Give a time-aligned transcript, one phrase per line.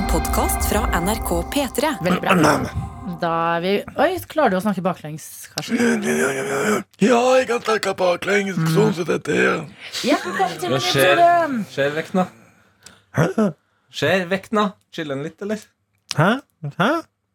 [0.00, 1.88] En podkast fra NRK P3.
[2.04, 2.54] Veldig bra.
[3.20, 6.00] Da er vi Oi, klarer du å snakke baklengs, Karsten?
[6.00, 9.58] Ja, jeg kan snakke baklengs, sånn som dette her.
[10.00, 11.12] Velkommen til Hva min skjer?
[11.20, 11.60] episode.
[11.74, 12.24] Skjer vekna.
[13.18, 13.26] Hæ?
[14.00, 14.64] Skjer vekna.
[14.96, 15.66] Chiller'n litt, eller?
[16.16, 16.30] Hæ?
[16.80, 16.90] Hæ?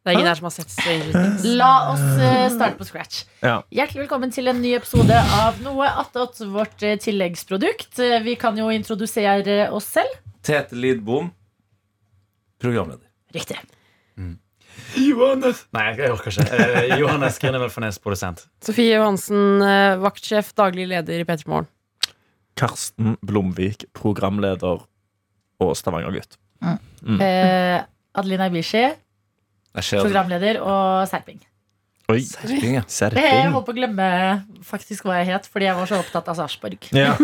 [0.05, 1.45] Det er ingen her som har sett Stranger Things.
[1.61, 3.23] La oss eh, starte på scratch.
[3.45, 3.59] Ja.
[3.73, 7.97] Hjertelig velkommen til en ny episode av Noe attåt, vårt eh, tilleggsprodukt.
[8.01, 10.21] Eh, Vi kan jo introdusere oss selv.
[10.45, 11.31] Tete Lidbom,
[12.61, 13.07] programleder.
[13.35, 13.59] Riktig.
[14.95, 15.63] Johannes.
[15.75, 16.45] Nei, jeg orker ikke.
[16.55, 18.45] Eh, Johannes Grinevold Fornes, produsent.
[18.63, 21.69] Sofie Johansen, eh, vaktsjef, daglig leder i P3 Morgen.
[22.59, 24.85] Karsten Blomvik, programleder
[25.59, 26.37] og Stavanger-gutt.
[26.65, 27.81] Eh,
[28.15, 28.85] Adelina Ibishi,
[29.75, 31.41] programleder, og Serping.
[32.05, 32.83] Oi, Serping, ja.
[32.83, 33.47] Jeg Serping.
[33.49, 34.07] holdt på å glemme
[34.65, 36.85] faktisk hva jeg het, fordi jeg var så opptatt av Sarpsborg.
[36.93, 37.15] Ja.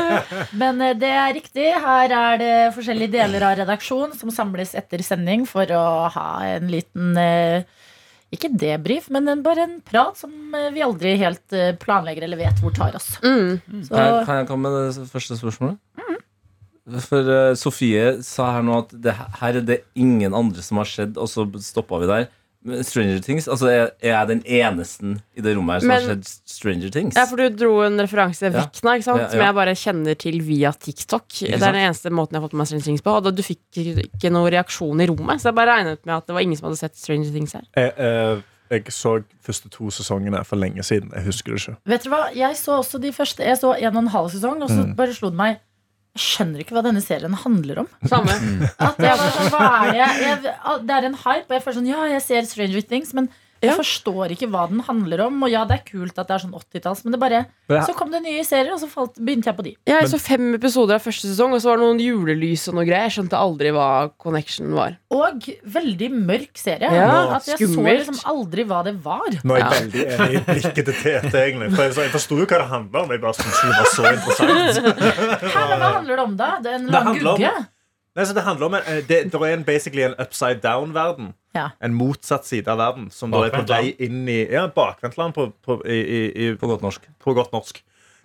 [0.60, 1.68] Men eh, det er riktig.
[1.84, 5.84] Her er det forskjellige deler av redaksjon som samles etter sending for å
[6.16, 7.62] ha en liten eh,
[8.34, 11.54] Ikke debrief, men en, bare en prat som eh, vi aldri helt
[11.84, 13.12] planlegger eller vet hvor tar oss.
[13.22, 13.60] Mm.
[13.86, 15.78] Så Kan jeg, kan jeg komme med det første spørsmålet?
[17.06, 20.88] For uh, Sofie sa her nå at det, her er det ingen andre som har
[20.90, 22.26] skjedd, og så stoppa vi der.
[22.64, 26.48] Stranger Things, altså jeg er den eneste i det rommet her som Men- har sett
[26.48, 27.14] Stranger Things?
[27.16, 29.20] Ja, for du dro en referanse Vekna, ikke sant?
[29.20, 29.30] Ja, ja.
[29.34, 31.28] som jeg bare kjenner til via TikTok.
[31.44, 33.10] Det er den eneste måten jeg har fått med meg Stranger Things på.
[33.18, 36.26] Og da- du fikk ikke noen reaksjon i rommet, så jeg bare regnet med at
[36.26, 37.64] det var ingen som hadde sett Stranger Things her.
[37.76, 41.12] Jeg, eh, jeg så første to sesongene for lenge siden.
[41.12, 41.76] Jeg husker det ikke.
[41.86, 42.34] vet du hva?
[42.34, 43.44] Jeg så også de første.
[43.44, 45.58] Jeg så en og en halv sesong, og så bare slo det meg
[46.14, 47.88] Jeg skjønner ikke hva denne serien handler om.
[48.06, 48.34] Samme.
[48.78, 50.04] At jeg var sånn, hva er det?
[50.22, 50.52] Jeg,
[50.86, 53.26] det er en hype, og jeg føler sånn Ja, jeg ser Stranger Things, men
[53.64, 53.76] jeg Ja.
[53.80, 55.42] forstår ikke hva den handler om.
[55.42, 57.80] Og ja, det er kult at det er sånn 80-talls, men det bare Ja.
[57.86, 59.70] Så kom det nye serier, og så falt, begynte jeg på de.
[59.88, 62.74] Ja, jeg så fem episoder av første sesong, og så var det noen julelys og
[62.76, 63.08] noe greier.
[63.08, 64.98] Jeg skjønte aldri hva connection var.
[65.10, 66.90] Og veldig mørk serie.
[66.92, 68.04] Ja, at jeg skummelt.
[68.04, 69.28] så liksom aldri hva det var.
[69.42, 69.70] Nå er jeg Ja.
[69.80, 71.70] veldig enig i blikket til Tete, egentlig.
[71.74, 73.10] For jeg, jeg forsto jo hva det handla om.
[73.10, 74.98] Jeg bare syntes det var så interessant.
[75.54, 76.58] Hæ, hva handler det om, da?
[76.60, 77.52] Det er en lang om- gugge?
[78.16, 81.32] Nei, det handler om en, eh, det, det er en, basically en upside down-verden.
[81.54, 81.68] Ja.
[81.80, 83.10] En motsatt side av verden.
[83.14, 86.66] Som da er på vei inn i Ja, bakvendtland på, på, i, i, i, På
[86.72, 87.06] godt norsk.
[87.22, 87.82] på godt norsk.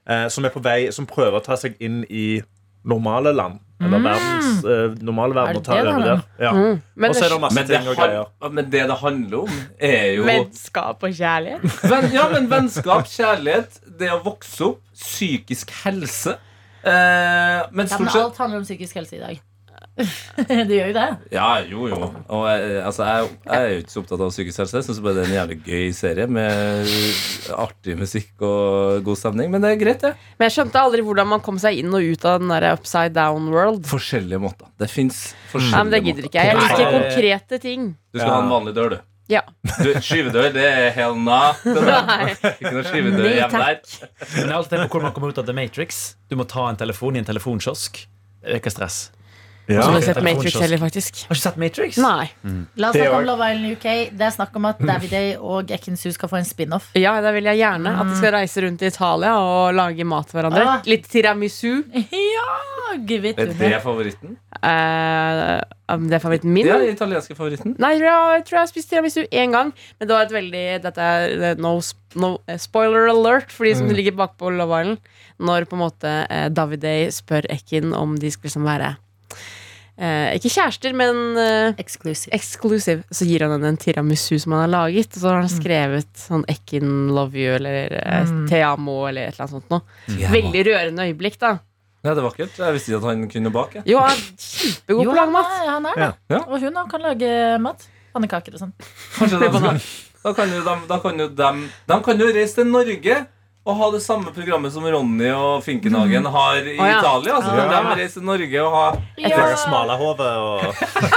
[0.10, 2.42] Eh, som er på vei Som prøver å ta seg inn i
[2.90, 3.60] normale land.
[3.84, 5.38] Eller verdens eh, normale Mm.
[5.38, 5.58] Er verden.
[5.60, 6.22] Og ta over der.
[6.40, 6.52] Ja.
[6.56, 6.82] Mm.
[6.96, 8.26] Men Og så er det masse Men det, ting og greier.
[8.52, 11.62] men det det handler om, er jo vennskap og kjærlighet.
[11.92, 16.38] Venn, ja, men vennskap, kjærlighet, det å vokse opp, psykisk helse.
[16.84, 19.40] Eh, men Ja, men alt handler om psykisk helse i dag.
[20.70, 21.08] det gjør jo det.
[21.34, 22.00] Ja, jo, jo.
[22.32, 24.78] Og jeg, altså, jeg, jeg er jo ikke så opptatt av psykisk helse.
[24.80, 26.94] Jeg syns bare det er en jævlig gøy serie med
[27.58, 29.52] artig musikk og god stemning.
[29.54, 30.14] Men det er greit, det.
[30.40, 33.14] Men jeg skjønte aldri hvordan man kom seg inn og ut av den der upside
[33.18, 33.84] down world.
[33.90, 34.72] Forskjellige måter.
[34.80, 36.56] Det fins forskjellige Nei, men det gidder ikke jeg.
[36.56, 37.94] Jeg liker konkrete ting.
[38.14, 39.06] Du skal ha en vanlig dør, du.
[39.30, 39.44] Ja.
[39.78, 41.60] du skyvedør, det er hell nah.
[42.56, 44.08] Ikke noe skyvedør Nei, hjemme der.
[44.34, 46.00] Men alt det på hvordan man kommer ut av The Matrix.
[46.32, 48.02] Du må ta en telefon i en telefonkiosk.
[48.42, 48.98] Det øker stress.
[49.70, 49.84] Ja.
[49.86, 51.20] Som har sett Matrix heller, faktisk.
[51.28, 51.98] Har du ikke sett Matrix?
[52.02, 52.26] Nei.
[52.80, 53.88] La oss snakke om Love Island UK.
[54.18, 56.88] Det er snakk om at Daviday og Ekinsu skal få en spin-off.
[56.98, 60.32] Ja, det vil jeg gjerne at de skal reise rundt i Italia og lage mat
[60.32, 60.64] for hverandre.
[60.66, 60.88] Ah.
[60.90, 61.84] Litt tiramisu.
[62.10, 64.38] Ja, give it Er det favoritten?
[64.58, 65.60] Uh,
[65.92, 66.66] um, det er favoritten min.
[66.66, 67.76] Det er den italienske favoritten.
[67.78, 69.70] Nei, jeg tror jeg, har spist tiramisu én gang.
[70.00, 71.76] Men det var et veldig Dette er no,
[72.18, 75.14] no eh, spoiler alert for de som ligger bakpå Love Island.
[75.40, 78.96] Når på en måte eh, Daviday spør Ekin om de skal liksom være
[80.00, 82.32] eh, Ikke kjærester, men eh, Exclusive.
[82.34, 83.04] exclusive.
[83.12, 85.12] Så gir han henne en tiramisu som han har laget.
[85.16, 88.48] Og så har han skrevet sånn Ekin love you eller eh, Mm.
[88.50, 89.82] te amo eller et eller annet sånt noe.
[90.32, 91.58] Veldig rørende øyeblikk, da.
[92.04, 92.54] Ja, det er vakkert.
[92.58, 93.82] Jeg visste ikke at han kunne bake.
[93.86, 95.50] Jo, han er kjempegod Jo, på å lage han mat.
[95.60, 96.06] er, han er det.
[96.06, 96.12] Ja.
[96.38, 96.44] Ja.
[96.48, 97.88] Og hun også kan lage mat.
[98.14, 98.72] Pannekaker og sånn.
[99.18, 99.82] Kanskje de skal,
[100.24, 101.60] da kan jo de, da kan jo dem
[101.92, 103.18] De kan jo reise til Norge
[103.70, 107.00] og ha det samme programmet som Ronny og Finkenhagen har i Å, ja.
[107.00, 107.40] Italia.
[107.46, 107.82] Så kan Ja.
[107.86, 108.86] de reise til Norge og ha
[109.22, 110.64] Lage smalahove og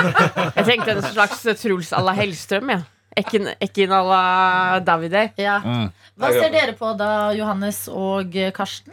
[0.58, 2.80] Jeg tenkte en slags Truls à la Hellstrøm, ja.
[3.16, 5.26] Ekin, Ekin à la Davide.
[5.36, 5.58] Ja.
[5.60, 5.90] Mm.
[6.22, 8.92] Hva ser dere på da, Johannes og eh, Karsten?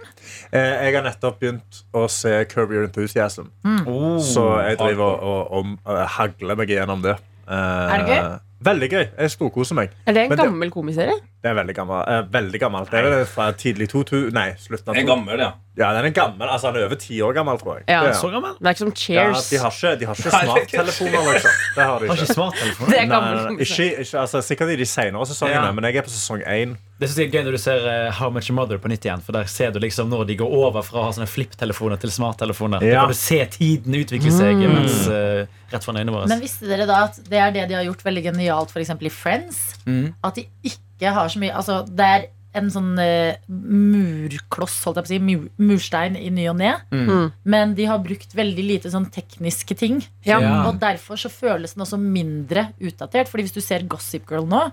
[0.52, 3.48] eh, Jeg har nettopp begynt å se Curb Your Enthusiasm.
[3.88, 7.16] Oh, Så jeg driver og, og, og eh, hagler meg gjennom det.
[7.48, 8.38] Eh, Er det gøy?
[8.60, 9.04] Veldig gøy.
[9.22, 9.94] Jeg storkoser meg.
[10.04, 11.16] Er det en Men det- gammel komiserie?
[11.40, 12.08] Det er veldig gammelt.
[12.12, 12.90] Eh, veldig gammelt.
[12.92, 15.16] Det er vel fra tidlig 2000 Nei, slutten av Den er 2000.
[15.16, 15.52] gammel, ja.
[15.80, 16.50] Ja, den er gammel.
[16.52, 17.86] Altså, han er over ti år gammel, tror jeg.
[17.88, 18.02] Ja.
[18.04, 18.58] Det er Så gammel?
[18.60, 19.50] Det er ikke som Ja, Cheers.
[19.50, 21.52] de har ikke, de har ikke smarttelefoner, liksom.
[21.78, 22.26] Det har de Har ikke.
[22.26, 22.90] ikke smarttelefon.
[22.92, 23.36] Det er Nei, gammel.
[23.40, 23.64] nei, nei.
[23.64, 25.72] Ikke, ikke, altså, sikkert i de senere sesongene, Ja.
[25.72, 26.76] men jeg er på sesong én.
[27.00, 29.22] Det synes jeg er gøy når du ser eh, How Much Mother på nytt igjen.
[29.24, 32.10] For der ser du liksom når de går over fra å ha sånne flipptelefoner til
[32.12, 32.84] smarttelefoner.
[32.84, 33.00] Ja.
[33.00, 36.28] Da kan du se tiden utvikle seg mens, eh, rett foran øynene våre.
[36.28, 39.08] Men visste dere da at det er det de har gjort veldig genialt for eksempel
[39.08, 39.76] i Friends?
[39.88, 40.14] Mm.
[40.22, 45.06] At de ikke har så mye Altså, det er en sånn uh, murkloss, holdt jeg
[45.06, 46.72] på å si, mur, murstein i ny og ne.
[46.90, 47.28] Mm.
[47.54, 50.02] Men de har brukt veldig lite sånn tekniske ting.
[50.26, 50.40] Ja.
[50.42, 50.56] Ja.
[50.66, 53.30] Og derfor så føles den også mindre utdatert.
[53.30, 54.66] Fordi hvis du ser Gossip Girl nå,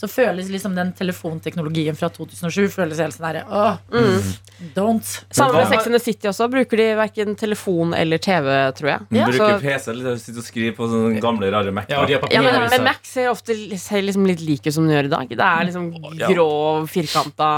[0.00, 4.30] så føles liksom den telefonteknologien fra 2007 føles helt sånn derre oh, Mm.
[4.74, 5.10] don't.
[5.30, 6.48] Samme med Sex and the City også.
[6.52, 8.48] Bruker de verken telefon eller TV,
[8.78, 9.06] tror jeg.
[9.18, 9.26] Ja.
[9.28, 12.08] Bruker Så- PC eller sitter og skriver på sånne gamle, rare Mac-er.
[12.08, 15.10] Ja, Ja, men, men Mac ser ofte ser liksom litt lik ut som den gjør
[15.10, 15.28] i dag.
[15.28, 16.50] Det er liksom grå,
[16.88, 17.50] firkanta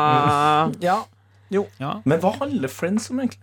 [0.83, 2.01] Ja.
[2.05, 3.43] Men hva handler Friends om, egentlig?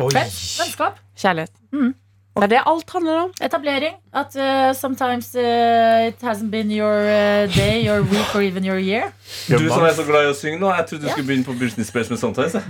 [0.00, 0.08] Oi.
[0.14, 0.96] Vennskap.
[1.20, 1.50] kjærlighet.
[1.72, 1.94] Mm.
[2.34, 3.30] Det er det alt handler om.
[3.42, 3.94] Etablering.
[4.14, 8.78] At uh, sometimes uh, it hasn't been your uh, day, your week or even your
[8.78, 9.02] year.
[9.48, 11.54] Du som er så glad i å synge nå, jeg trodde du skulle begynne på
[11.58, 12.54] Britney Spears med Sometimes.
[12.54, 12.62] jeg.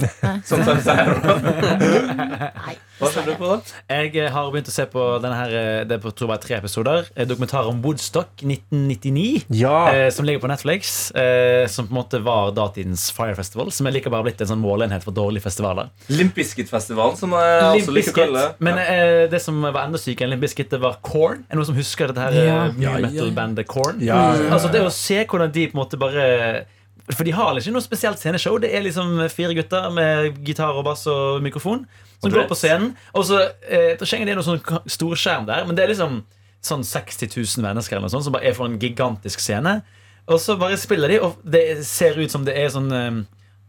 [0.45, 0.85] Sometimes
[2.67, 3.57] Nei, Hva ser du på, da?
[3.91, 6.43] Jeg eh, har begynt å se på denne her, eh, det er på tror jeg
[6.45, 7.09] tre episoder.
[7.17, 9.45] eh, Dokumentar om Woodstock 1999.
[9.59, 9.89] Ja.
[9.93, 11.11] Eh, som ligger på Netflix.
[11.11, 13.73] Eh, som på en måte var datidens Fire Festival.
[13.75, 15.91] Som er like bare blitt en sånn måleenhet for dårlige festivaler.
[16.15, 18.55] Limp Bizkit-festivalen, som jeg Limp også liker å kalle det.
[18.69, 21.43] Men eh, det som var enda sykere enn Limp Bizkit, det var Korn.
[21.49, 22.63] Er det noen som husker dette her eh, Ja.
[22.71, 23.11] new Ja, ja, ja.
[23.11, 23.99] metal-bandet Korn?
[24.05, 24.23] Ja.
[24.55, 26.65] Altså det å se hvordan de på en måte bare
[27.13, 28.57] For de har ikke noe spesielt sceneshow.
[28.63, 31.83] Det er liksom fire gutter med gitar og bass og mikrofon
[32.25, 32.91] som går på scenen.
[33.15, 34.63] Og så eh, det er noen sånn
[34.97, 36.23] storskjerm der, men det er liksom
[36.65, 39.79] sånn 60 000 mennesker eller noe sånt, som bare er for en gigantisk scene.
[40.25, 43.19] Og så bare spiller de, og det ser ut som det er sånn eh,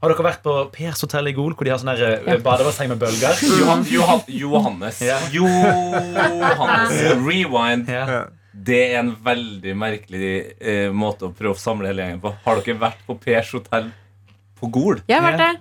[0.03, 3.01] Har dere vært på Pers hotell i Gol, hvor de har sånn eh, badebasseng med
[3.01, 3.35] bølger?
[3.59, 5.01] Johan, Johan, Johannes.
[5.03, 5.19] Ja.
[5.33, 6.95] Johannes.
[7.25, 7.89] Rewind.
[7.91, 8.05] Ja.
[8.11, 8.23] Ja.
[8.55, 10.29] Det er en veldig merkelig
[10.63, 12.31] eh, måte å prøve å samle hele gjengen på.
[12.45, 13.89] Har dere vært på Pers hotell
[14.59, 15.01] på Gol?
[15.09, 15.49] Jeg har vært Ja.
[15.51, 15.59] der.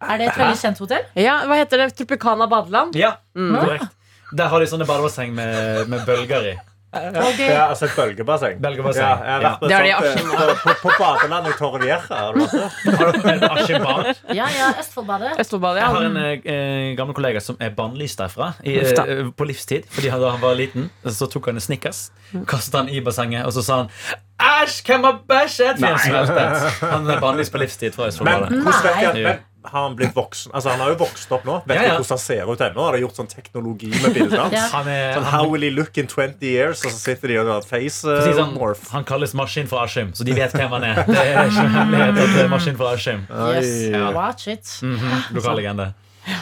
[0.00, 1.04] Er det et veldig kjent hotell?
[1.20, 1.90] Ja, hva heter det?
[1.98, 2.94] Tropicana badeland?
[2.96, 3.54] Ja, Mm.
[3.60, 3.88] korrekt.
[4.36, 6.58] Der har de sånne badebasseng med, med bølger i.
[6.90, 8.56] Det, Ja, altså et bølgebasseng.
[8.62, 9.04] Bølgebasseng.
[9.06, 11.46] Ja, jeg har vært på, Det har de i et sånt, eh, på, på badeland
[11.46, 11.98] i Torrevieja.
[12.08, 12.96] har du vært der?
[12.98, 14.08] Har dere en Askebad?
[14.34, 15.30] ja, ja, Østfoldbadet.
[15.38, 16.08] Østfoldbadet, Jeg har ja.
[16.08, 16.16] en
[16.54, 19.04] eh, gammel kollega som er bannlyst derfra i, Uff da.
[19.06, 19.86] eh, på livstid.
[19.90, 22.10] Fordi han, da han var liten, så tok han en Snickers,
[22.50, 23.92] kastet han i bassenget, og så sa han
[24.40, 25.78] Æsj, hvem har bæsjet?
[25.78, 25.94] Nei.
[25.94, 26.90] han.
[26.90, 28.48] Han er bannlyst på livstid fra Men Østfoldbadet.
[28.64, 29.22] hvordan vet jeg Nei.
[29.30, 30.52] men, Har han blitt voksen?
[30.54, 31.58] Altså, han har jo vokst opp nå.
[31.68, 31.94] Vet Ja, du ja.
[31.98, 32.80] hvordan han ser ut ennå?
[32.86, 34.54] Har de gjort sånn teknologi med hans?
[34.56, 34.66] Ja.
[34.72, 36.84] Han, er, Sånn, How will he look in 20 years?
[36.84, 38.86] Og så sitter de og har face for uh, sånn, morph.
[38.94, 41.02] han kalles Maskin fra Askim, så de vet hvem han er.
[41.06, 43.26] Det er ikke hemmelighet at det er Maskin fra Askim.
[43.54, 44.06] Yes, Ja.
[44.16, 44.64] watch it.
[44.82, 45.90] Mhm, Lokal legende.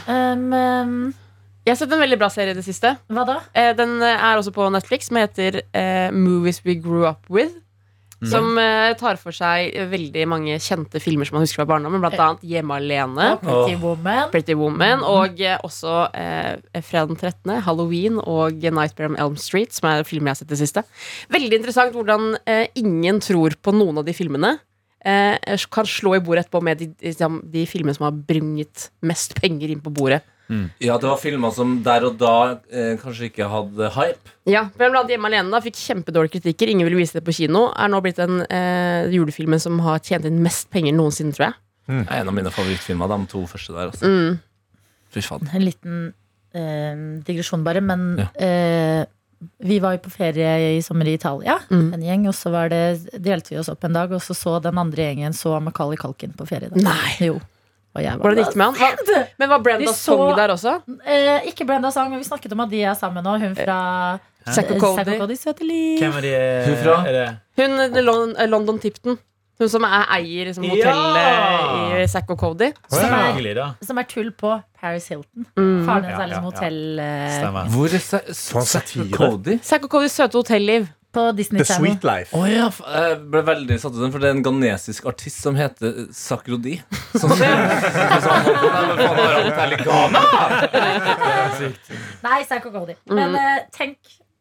[0.07, 1.15] Um, um,
[1.67, 2.95] Jeg har sett en veldig bra serie i det siste.
[3.13, 3.41] hva da?
[3.53, 7.59] Eh, Den er også på Netflix, som heter uh, Movies We Grew Up With.
[8.27, 12.03] Som uh, tar for seg veldig mange kjente filmer som man husker fra barndommen.
[12.03, 13.29] Blant annet Hjemme alene.
[13.37, 14.31] oh, Pretty Woman.
[14.33, 19.75] Pretty Woman, og uh, også uh, Fredag den 13., Halloween og Nightmare on Elm Street,
[19.77, 20.85] som er filmer jeg har sett det siste.
[21.31, 22.33] Veldig interessant hvordan
[22.79, 24.57] ingen tror på noen av de filmene.
[25.07, 29.37] Eh, kan slå i bordet etterpå med de, de, de filmene som har bringet mest
[29.39, 30.25] penger inn på bordet.
[30.81, 34.33] Ja, det var filmer som der og da eh, kanskje ikke hadde hype.
[34.49, 36.69] Ja, Hvem blant Hjemme alene da, fikk kjempedårlige kritikker.
[36.73, 37.67] Ingen ville vise det på kino.
[37.77, 41.59] Er nå blitt den eh, julefilmen som har tjent inn mest penger noensinne, tror jeg.
[41.89, 43.93] Det er en av mine favorittfilmer, de to første der.
[43.93, 44.09] Altså.
[44.09, 44.41] Mm.
[45.15, 45.49] Fy faen.
[45.57, 46.01] En liten
[46.57, 46.97] eh,
[47.29, 47.81] digresjon, bare.
[47.85, 48.27] Men Ja.
[48.41, 49.05] eh,
[49.63, 51.93] vi var jo på ferie i sommer i Italia, Mm.
[51.95, 52.27] en gjeng.
[52.29, 54.97] Og så var det, delte vi oss opp en dag, og så så den andre
[55.13, 56.69] gjengen så Macaulay Kalkin på ferie.
[56.73, 56.77] Da.
[56.89, 57.17] Nei.
[57.21, 57.39] Jo.
[57.99, 58.75] Og jeg var Hvordan gikk det med han?
[58.79, 60.75] Hva, men var Brenda så- sang der også?
[61.05, 63.39] Eh, ikke Brenda Sang, men vi snakket om at de er sammen nå.
[63.43, 63.79] Hun fra
[64.55, 65.17] Zack og eh, Cody.
[65.21, 65.99] Og Søte liv.
[65.99, 66.35] Hvem er de?
[66.69, 66.99] Hun fra?
[67.09, 67.25] Er det?
[67.59, 69.19] Hun London, eh, London Tipton.
[69.59, 70.93] Hun som er eier liksom, Ja!
[70.93, 72.69] hotellet i Zack og Cody.
[72.89, 75.49] Som er, som er tull på Paris Hilton.
[75.59, 75.81] Mm.
[75.85, 76.45] Faren hennes Ja, er liksom ja, ja.
[76.53, 77.73] hotell eh, Stemmer.
[77.75, 78.05] Hvor er
[78.39, 79.11] Zack satire.
[79.11, 79.59] Cody?
[79.67, 80.87] Zack og Codys søte hotelliv.
[81.15, 81.87] På Disney The Channel.
[81.95, 82.37] Sweet Life.
[82.37, 85.57] Oh, ja, jeg ble veldig satt ut den, for det er en ghanesisk artist som
[85.59, 86.77] heter Sakrodi.
[87.17, 90.23] Som «Nei, men faen, har jeg hotell i Ghana?»
[92.27, 92.97] Nei, Zack og Cody.
[93.09, 93.17] Mm.
[93.19, 93.97] Men eh, tenk,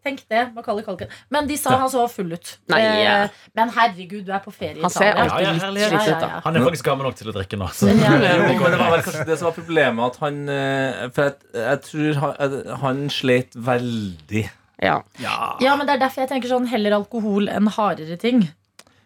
[0.05, 0.43] tenk det.
[0.55, 1.11] Macaulay Culkin.
[1.33, 2.53] Men de sa han så full ut.
[2.71, 3.15] Nei, ja.
[3.23, 5.31] Eh, men herregud, du er på ferie i Han ser Italia.
[5.31, 5.95] Ja, ja, litt herlighet.
[5.95, 6.43] slitt ut, Ja, ja, da.
[6.45, 7.71] Han er faktisk gammel nok til å drikke nå.
[7.75, 7.89] Så.
[7.95, 8.13] Ja.
[8.21, 11.83] Men det var vel kanskje det som var problemet, at han eh, For jeg, jeg
[11.89, 14.47] tror han, han slet veldig.
[14.83, 15.01] Ja.
[15.19, 18.45] Ja, men det er derfor jeg tenker sånn heller alkohol enn hardere ting.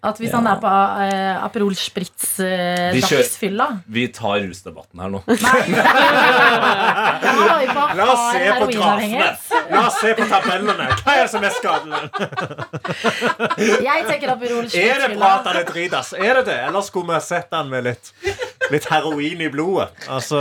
[0.01, 5.11] At hvis han er på uh, Aperol Spritz uh, vi dagsfylla Vi tar rusdebatten her
[5.13, 5.19] nå.
[8.01, 9.27] La oss se på grafene.
[9.69, 10.87] La oss se på tabellene.
[11.03, 12.01] Hva er det som er skadelig?
[13.85, 15.29] Jeg tenker Aperol Er det bra Spritz-fylla.
[15.37, 16.13] at er dritas?
[16.17, 16.57] Er det det?
[16.65, 18.13] Eller skulle vi sett den med litt,
[18.73, 19.89] litt heroin i blodet?
[20.11, 20.39] Altså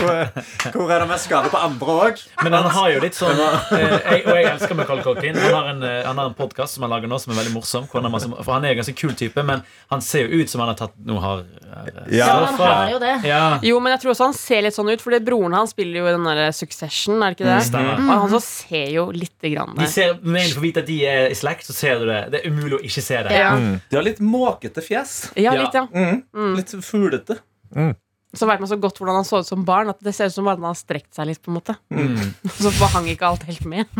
[0.00, 2.22] Hvor, er det mest skade på andre òg?
[2.44, 5.38] Men han har jo litt sånn eh, jeg, Og jeg elsker Michael Cochin.
[5.40, 7.54] Han har en, eh, han har en podkast som han lager nå, som er veldig
[7.56, 7.86] morsom.
[7.92, 9.62] han masse- For han er en ganske kul type, men
[9.92, 12.98] han ser jo ut som han har tatt noe hard eh, Ja, han har jo
[13.02, 13.14] det.
[13.28, 13.42] Ja.
[13.64, 16.08] Jo, men jeg tror også han ser litt sånn ut, Fordi broren hans spiller jo
[16.10, 17.84] i den der Succession, er det ikke det?
[18.00, 18.08] Mm.
[18.10, 20.98] Og han så ser jo lite grann De ser, Med en å vite at de
[21.08, 22.20] er i slekt, så ser du det.
[22.32, 23.34] Det er umulig å ikke se det.
[23.36, 25.30] Ja, De har litt måkete fjes.
[25.36, 25.84] ja litt, ja.
[25.90, 26.54] Mm.
[26.56, 26.72] Litt
[27.10, 27.96] fuglete.
[28.30, 30.34] Så vet man så godt hvordan han så ut som barn, at det ser ut
[30.36, 31.42] som bare han har strekt seg litt.
[31.42, 32.30] på en måte Mm.
[32.62, 33.90] Så hang ikke alt helt med.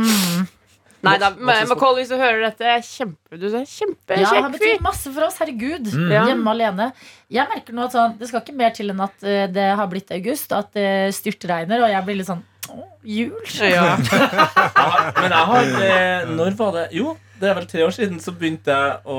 [1.00, 4.82] Nei da, men Macaulay, hvis du hører dette, kjempe, du er kjempe Ja, han betyr
[4.84, 5.38] masse for oss.
[5.40, 5.88] Herregud.
[6.12, 6.26] Ja.
[6.28, 6.90] Hjemme alene.
[7.32, 9.88] Jeg merker nå at sånn, Det skal ikke mer til enn at uh, det har
[9.90, 13.32] blitt august, at det styrtregner, og jeg blir litt sånn Å, jul.
[13.72, 13.96] Ja.
[15.16, 16.86] Men jeg har eh, Når var det?
[16.94, 19.18] Jo, det er vel tre år siden så begynte jeg å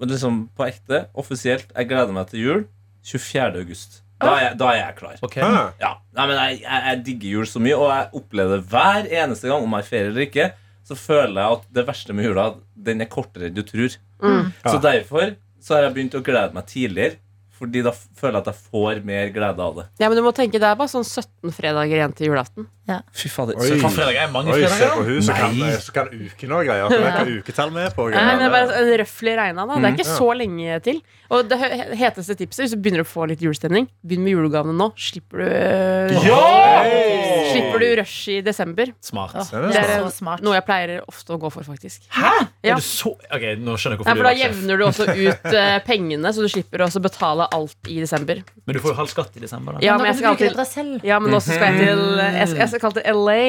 [0.00, 2.60] Liksom på ekte, offisielt, jeg gleder meg til jul
[3.08, 3.58] 24.
[3.62, 4.02] august.
[4.20, 5.16] Da er, jeg- da er jeg klar.
[5.22, 5.40] Okay.
[5.80, 9.06] Ja, Nei, men jeg, jeg, jeg digger jul så mye, og jeg opplever det hver
[9.22, 10.48] eneste gang, om jeg har ferie eller ikke,
[10.88, 13.94] så føler jeg at det verste med jula, den er kortere enn du tror.
[14.22, 14.52] Mm.
[14.66, 17.18] Så derfor så har jeg begynt å glede meg tidligere,
[17.58, 19.86] fordi da føler jeg at jeg får mer glede av det.
[20.00, 22.68] ja, men du må tenke, det er bare sånn 17 fredager igjen til julaften.
[23.12, 23.58] Fy fader.
[23.60, 23.66] Oi.
[23.68, 24.94] så- Faen, fredag er mange Oi, se fredager.
[24.96, 25.56] på hun, så kan,
[25.92, 26.88] kan uken og greier.
[26.88, 27.24] Vet ja.
[27.42, 28.10] Uketall med på på?
[28.14, 29.74] Nei, men det er bare en røfflig regna, da.
[29.74, 31.02] Det er ikke så lenge til.
[31.30, 31.58] Og det
[32.00, 34.92] heteste tipset, hvis du begynner å få litt julestemning, begynn med julegavene nå.
[34.96, 36.44] Slipper du Ja!
[36.82, 37.27] Hey!
[37.58, 38.92] Slipper du rush i desember.
[39.04, 39.34] Smart.
[39.34, 40.04] Åh, det er smart.
[40.06, 40.44] så smart.
[40.46, 42.06] Noe jeg pleier ofte å gå for, faktisk.
[42.14, 42.32] Hæ?
[42.62, 42.74] Ja.
[42.76, 44.58] Er du så Ok, nå skjønner jeg Nei, hvorfor for du da er sjef.
[44.58, 48.42] jevner du også ut eh, pengene, så du slipper også betale alt i desember.
[48.64, 49.84] Men du får jo halv skatt i desember, da.
[49.84, 51.00] Ja, men jeg skal du det selv.
[51.06, 53.42] ja, men også skal jeg til Jeg skal, jeg skal til LA.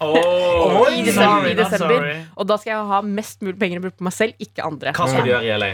[0.00, 2.06] Oh, I desember, i desember.
[2.40, 4.94] Og da skal jeg ha mest mulig penger å bruke på meg selv, ikke andre.
[4.96, 5.68] Hva skal du gjøre i LA?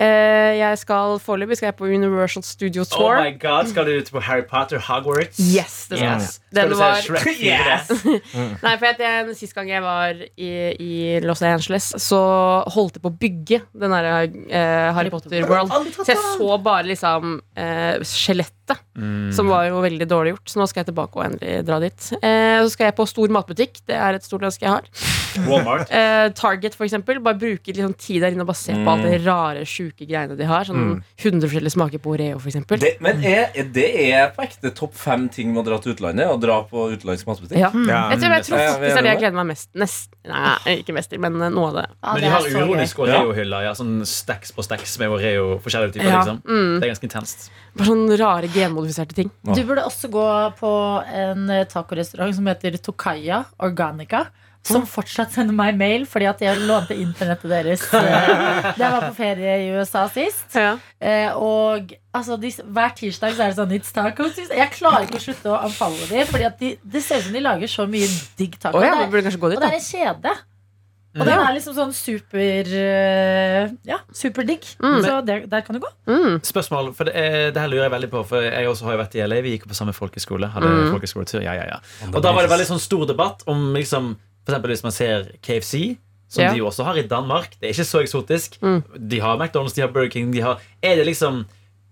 [0.00, 4.10] Eh, jeg skal Foreløpig skal jeg på Universal Studio Oh my god, Skal du ut
[4.12, 5.40] på Harry Potter Hogwarts?
[5.40, 6.08] Yes, det skal.
[6.20, 6.40] Yes.
[6.50, 8.56] Den Skal du var- se Shrek 4D?
[8.64, 10.92] Nei, for at jeg, Sist gang jeg var i, i
[11.24, 12.20] Los Angeles, så
[12.74, 15.70] holdt jeg på å bygge den derre uh, Harry Potter World.
[16.00, 18.00] Så jeg så bare liksom eh,
[18.70, 19.32] skjelettet, Mm.
[19.32, 20.48] som var jo veldig dårlig gjort.
[20.50, 22.12] Så nå skal jeg tilbake og endelig dra dit.
[22.22, 23.80] Eh, så skal jeg på stor matbutikk.
[23.86, 24.82] Det er et stort ønske jeg har.
[25.46, 25.90] Walmart.
[26.00, 27.18] Eh, Target, for eksempel.
[27.24, 30.36] Bare bruke liksom tid der inne og bare se på Alle de rare, sjuke greiene
[30.38, 30.64] de har.
[30.68, 32.80] Sånn 100 forskjellige smaker på Oreo, for eksempel.
[32.82, 35.94] Det, men er, er det er på ekte topp fem ting med å dra til
[35.94, 36.28] utlandet?
[36.30, 37.58] Å dra på utenlandsk matbutikk?
[37.60, 37.70] Ja.
[37.74, 37.88] Mm.
[37.90, 39.70] Jeg tror, jeg tror faktisk det er det jeg er gleder meg mest.
[39.80, 41.86] Nest, nei, ikke mest til, men eh, noe av det.
[42.00, 43.66] Ja, Men de har uronisk Oreo-hyller.
[43.68, 45.58] Ja, sånn stacks på stacks med Oreo.
[45.64, 46.42] Forskjellige typer, Ja, liksom.
[46.46, 46.76] mm.
[46.80, 47.48] Det er ganske intenst.
[47.76, 49.30] Bare sånne rare genmodifiserte ting.
[49.46, 50.26] Du burde også gå
[50.60, 50.72] på
[51.24, 54.26] en tacorestaurant som heter Tokaya Organica.
[54.66, 59.14] Som fortsatt sender meg mail fordi at jeg lånte internettet deres Det jeg var på
[59.16, 60.52] ferie i USA sist.
[60.54, 60.74] Ja.
[61.00, 64.58] Eh, og altså, de, hver tirsdag så er det sånn It's taco Tuesday.
[64.60, 67.38] Jeg klarer ikke å slutte å anfalle dem, Fordi at de, det ser ut som
[67.38, 68.78] de lager så mye digg taco.
[68.78, 70.36] Oh, ja, Det er- gå og det er en kjede.
[71.18, 74.62] Og den er liksom sånn super eh, Ja, superdigg.
[74.78, 75.00] Mm.
[75.02, 75.88] Så der, der kan du gå.
[76.06, 76.36] Mm.
[76.46, 78.22] Spørsmål, for det, er- det her lurer jeg veldig på.
[78.28, 79.40] For jeg også har jo vært i LA.
[79.42, 80.52] Vi gikk jo på samme folkeskole.
[80.54, 80.92] Hadde Mm.
[80.94, 81.80] folkeskoletur, ja, ja, ja.
[82.12, 84.12] Og da var det veldig sånn stor debatt om liksom
[84.50, 85.96] For eksempel hvis man ser KFC,
[86.30, 86.50] som Ja.
[86.52, 87.50] de jo også har i Danmark.
[87.50, 88.58] Det er ikke så eksotisk.
[88.62, 88.82] Mm.
[89.10, 90.32] De har McDonald's, de har Burger King.
[90.32, 91.44] De har, er det liksom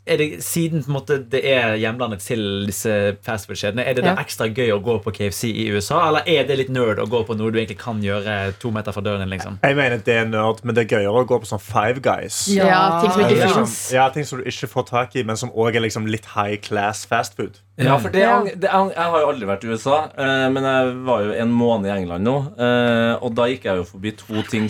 [0.09, 4.15] er det, Siden på en måte det er hjemlandet til disse fastfood-kjedene, er det da
[4.15, 4.23] Ja.
[4.23, 7.25] ekstra gøy å gå på KFC i USA, eller er det litt nerd å gå
[7.27, 9.31] på noe du egentlig kan gjøre to meter fra døren din?
[9.39, 9.59] liksom?
[9.63, 12.49] Jeg mener det er nerd, men det er gøyere å gå på sånn Five Guys.
[12.49, 12.67] Ja.
[12.67, 13.93] Ja, ting som ikke Liksom, fins.
[13.93, 16.57] ja, Ting som du ikke får tak i, men som òg er liksom litt high
[16.57, 17.61] class fastfood.
[17.79, 18.43] Ja, for det, Ja.
[18.43, 21.87] det, Jeg har jo aldri vært i USA, eh, men jeg var jo en måned
[21.87, 22.37] i England nå.
[22.59, 24.69] eh, og da gikk jeg jo forbi to ting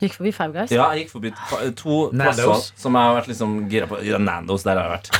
[0.00, 0.70] Gikk forbi Five Guys.
[0.72, 1.30] Ja, jeg gikk forbi
[1.76, 2.38] to Nando's.
[2.40, 3.98] plasser som jeg har vært liksom gira på.
[4.06, 5.10] Ja, Nandos, der har jeg vært.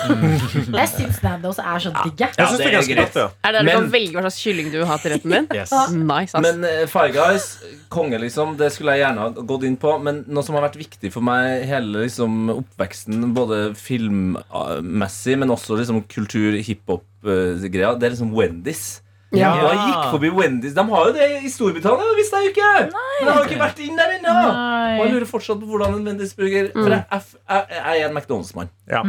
[0.80, 3.12] Jeg syns Nandos er så digg, Jeg Ja, det det er ganske greit.
[3.12, 3.26] godt, ja.
[3.44, 5.48] Er det der du kan velge hva slags kylling du vil ha til retten din?
[5.60, 5.74] Yes.
[5.92, 6.40] Nice, ass.
[6.46, 7.46] Men uh, Five Guys,
[7.92, 9.92] konge, liksom, det skulle jeg gjerne ha gått inn på.
[10.00, 15.76] Men noe som har vært viktig for meg hele liksom, oppveksten, både filmmessig, men også
[15.80, 19.00] liksom, kultur, hiphop-greia, det er liksom Wendy's.
[19.36, 19.50] Ja.
[19.54, 20.74] Og jeg gikk forbi Wendy's.
[20.74, 22.70] De har jo det i Storbritannia, det visste jeg jo ikke!
[22.90, 24.36] Men jeg har ikke vært inn der ennå!
[24.36, 28.16] Og jeg lurer fortsatt på hvordan en Wendy's-burger For jeg, jeg, jeg, jeg er en
[28.16, 28.72] McDonald's-mann.
[28.90, 29.04] Ja.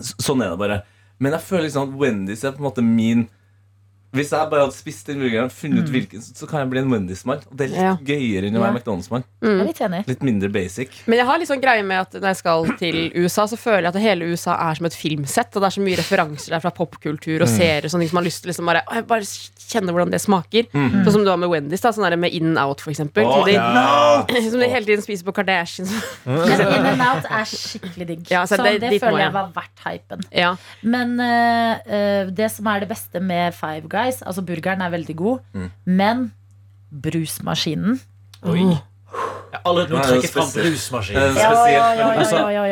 [0.00, 0.78] Sånn er det bare.
[1.20, 3.26] Men jeg føler liksom at Wendy's er på en måte min
[4.16, 6.90] Hvis jeg bare hadde spist den burgeren, funnet ut hvilken, så- kan jeg bli en
[6.90, 7.42] Wendy's-mann.
[7.50, 7.96] Og det er litt Ja.
[8.02, 8.70] gøyere enn å Ja.
[8.70, 9.24] være McDonald's-mann.
[9.42, 10.06] Jeg er litt enig.
[10.08, 10.90] Litt mindre basic.
[11.06, 13.82] Men jeg har litt sånn greie med at når jeg skal til USA, så føler
[13.82, 15.54] jeg at hele USA er som et filmsett.
[15.56, 18.24] Og det er så mye referanser der fra popkultur og serier sånne ting som man
[18.24, 20.66] har lyst til liksom bare, «Å, jeg bare kjenne hvordan det smaker.
[20.72, 23.24] Sånn som du har med Wendy's, da, sånn der med In and Out, for eksempel.
[23.26, 24.24] Å, som, de, Ja.
[24.50, 25.88] som de hele tiden spiser på Kardashian.
[26.24, 28.30] Men In and Out er skikkelig digg.
[28.30, 29.26] Ja, så så det- det, dit må føler jeg.
[29.26, 30.24] jeg var verdt hypen.
[30.32, 30.56] ja.
[30.84, 35.16] Men eh, eh, det som er det beste med Five Guys Altså burgeren er veldig
[35.16, 35.38] god,
[35.86, 36.32] men
[36.90, 37.98] brusmaskinen
[38.46, 38.76] Oi.
[39.52, 41.36] Jeg har aldri trekker fram spesielt.
[41.38, 41.72] Ja, Spesielt.
[41.72, 41.88] ja,
[42.50, 42.64] ja,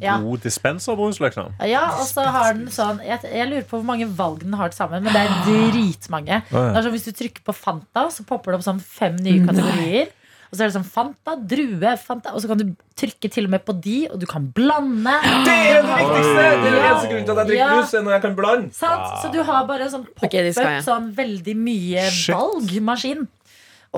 [0.00, 1.52] ja, god dispenserbrus, liksom.
[1.68, 4.72] Ja, og så har den sånn jeg, jeg lurer på hvor mange valg den har
[4.72, 6.40] til sammen, men det er dritmange.
[6.50, 9.44] Det er sånn, hvis du trykker på Fanta, så popper det opp sånn fem nye
[9.46, 10.10] kategorier.
[10.50, 13.52] Og så er det sånn Fanta, drue, Fanta Og så kan du trykke til og
[13.54, 15.14] med på de, og du kan blande.
[15.46, 16.36] Det er det viktigste!
[16.36, 17.94] Det er den eneste grunnen til at jeg drikker brus.
[17.94, 19.12] er når jeg kan blande Sant?
[19.22, 23.28] Så du har bare en sånn pop-up, sånn veldig mye valgmaskin.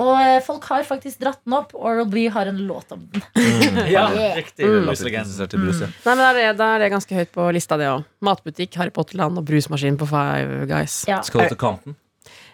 [0.01, 1.73] Og eh, folk har faktisk dratt den opp.
[1.77, 3.25] Oral B har en låt om den.
[3.93, 4.07] Ja,
[4.37, 4.65] riktig.
[4.65, 4.87] Mm.
[5.85, 5.89] Ja.
[6.05, 8.07] Nei, men da er, det, er det ganske høyt på lista, det òg.
[8.25, 11.03] Matbutikk, Harry Potterland og brusmaskin på Five Guys.
[11.09, 11.21] Ja.
[11.21, 11.97] Skal du til Compton?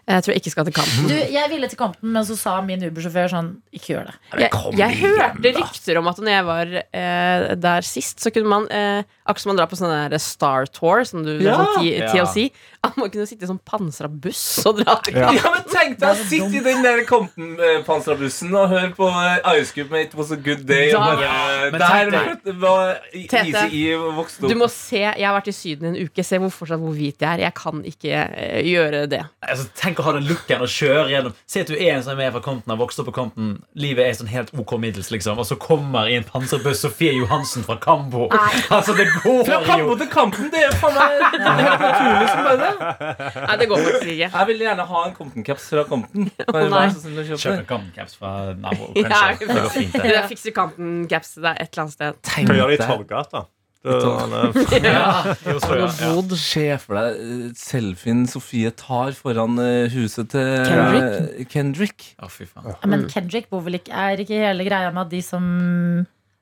[0.10, 1.10] Jeg tror jeg ikke skal til Compton.
[1.12, 4.16] Du, jeg ville til Compton, men så sa min Uber-sjåfør sånn Ikke gjør det.
[4.42, 4.50] Jeg,
[4.80, 9.04] jeg hørte rykter om at når jeg var eh, der sist, så kunne man eh,
[9.30, 11.60] Akkurat som man drar på sånn der Star Tour, som du, Ja.
[11.78, 11.86] sånn.
[12.10, 12.48] TLC,
[12.84, 15.30] at man kunne sitte i sånn pansra buss og dra Ja.
[15.38, 19.74] Ja, men tenk deg å sitte i den der Compton-panserbussen og høre på eh, Ice
[19.76, 20.90] Cube med It Was A Good Day.
[20.96, 23.44] Og bare, Ja, men der tenk vet du, var Tete.
[23.46, 26.24] Easy E vokste Du må se, Jeg har vært i Syden en uke.
[26.26, 27.44] Se hvor fortsatt hvor hvit jeg er.
[27.46, 29.22] Jeg kan ikke eh, gjøre det.
[29.46, 32.20] Altså, tenk å ha den looken og kjøre gjennom Se at du er en som
[32.20, 33.54] er fra Compton, har vokst opp på Compton.
[33.80, 35.40] Livet er sånn helt OK middels, liksom.
[35.42, 38.30] Og så kommer i en panserbuss Sofie Johansen fra Kambo.
[38.70, 40.50] Altså, det Fra kampen til kampen!
[40.54, 42.72] det er faen meg det er helt naturlig som bare det.
[43.50, 44.32] Nei, det går faktisk ikke.
[44.34, 46.32] Jeg vil gjerne ha en Compton-caps fra Compton.
[46.40, 48.34] Kan du være så snill å kjøpe Kjøp en Compton-caps fra
[48.66, 49.70] nabo, Ja, kanskje.
[49.78, 50.12] Fint, det.
[50.16, 52.22] Jeg fikser Compton-caps til deg et eller annet sted.
[52.34, 53.46] Tenk det i Torgata?
[53.80, 54.50] Da-
[54.84, 55.86] Ja, i Oslo, ja.
[55.88, 56.10] Ja.
[56.18, 56.34] Vod.
[56.36, 61.06] Se for deg eh, selfien Sofie tar foran eh, huset til Kendrick?
[61.40, 62.08] eh, Kendrick.
[62.20, 62.68] Oh, fy faen.
[62.74, 65.48] Ja, Men Kendrick bor vel ikke Er ikke hele greia med at de som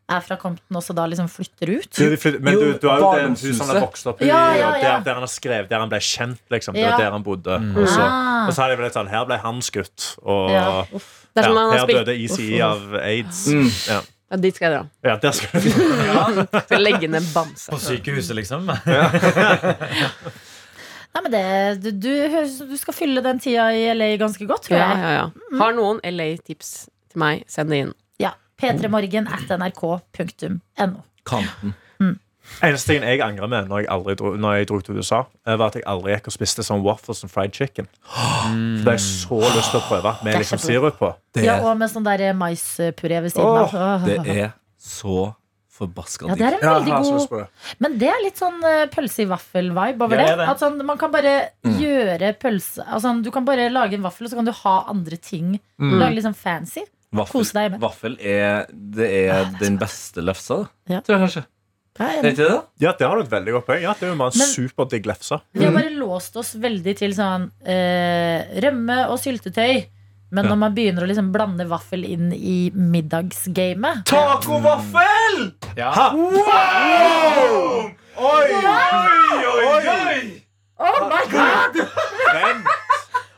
[0.09, 1.89] er fra Compton, også da liksom flytter ut?
[1.91, 4.27] Du, flytter- Men du, Jo, du har jo det huset han har vokst opp i,
[4.29, 4.91] Ja, ja, og ja.
[4.97, 6.73] der, der han har skrevet Der han ble kjent, liksom.
[6.77, 6.91] Det Ja.
[6.93, 7.55] var der han bodde.
[7.75, 8.47] Og, så, Ah.
[8.47, 10.87] og så har de vel litt sånn Her ble han skutt, og Ja, er
[11.35, 13.47] ja, her spilt døde ECE av aids.
[13.51, 13.67] Mm.
[13.91, 13.99] Ja.
[14.31, 14.87] ja, Dit skal jeg dra.
[15.11, 15.69] ja, der skal du
[16.65, 17.69] Skal legge ned bamse.
[17.69, 18.65] På sykehuset, liksom.
[21.17, 21.43] Nei, men det,
[21.81, 24.97] du, du du skal fylle den tida i LA ganske godt, tror Ja, jeg.
[25.01, 25.57] ja, ja.
[25.61, 26.73] Har noen LA-tips
[27.11, 27.93] til meg, send det inn.
[28.61, 28.71] Ja.
[28.73, 31.03] P3morgen at nrk.no.
[31.23, 31.75] Compton.
[32.63, 35.57] Eneste tingen jeg angrer med når jeg, aldri dro, når jeg dro til USA, eh,
[35.59, 37.89] var at jeg aldri gikk og spiste sånn waffles and fried chicken.
[38.07, 41.11] For det har jeg så lyst til å prøve med Det liksom sirup på.
[41.35, 43.75] Det, Ja, og med sånn der maispuré ved siden av.
[43.75, 44.07] Oh.
[44.07, 45.35] det er så
[45.77, 47.47] forbaska Ja, det er Ja, god.
[47.83, 50.47] Men det er litt sånn eh, pølse i vaffel-vibe over Ja, det det.
[50.55, 54.31] At sånn, man kan bare gjøre pølse altså, Du kan bare lage en vaffel, og
[54.31, 55.59] så kan du ha andre ting.
[55.77, 56.87] Lage litt sånn fancy.
[57.15, 57.79] Vaffel, Kose deg med.
[57.79, 60.97] vaffel er, det er den beste lefsa, da.
[60.97, 60.99] Ja.
[61.05, 61.43] Tror jeg kanskje.
[61.97, 62.47] Ja, det det?
[62.83, 63.81] Ja, det har du et veldig godt poeng.
[63.81, 65.39] Ja, det er jo bare en superdigg lefse.
[65.57, 69.87] Vi har bare låst oss veldig til sånn eh, rømme og syltetøy.
[70.29, 75.37] Men når man begynner å liksom blande vaffel inn i middagsgamet Tacovaffel!
[75.79, 75.93] Ja.
[76.11, 77.93] Oi!
[78.17, 78.49] Oi!
[79.71, 80.43] Oi!
[80.83, 81.79] Oh my god!
[82.35, 82.67] Vent.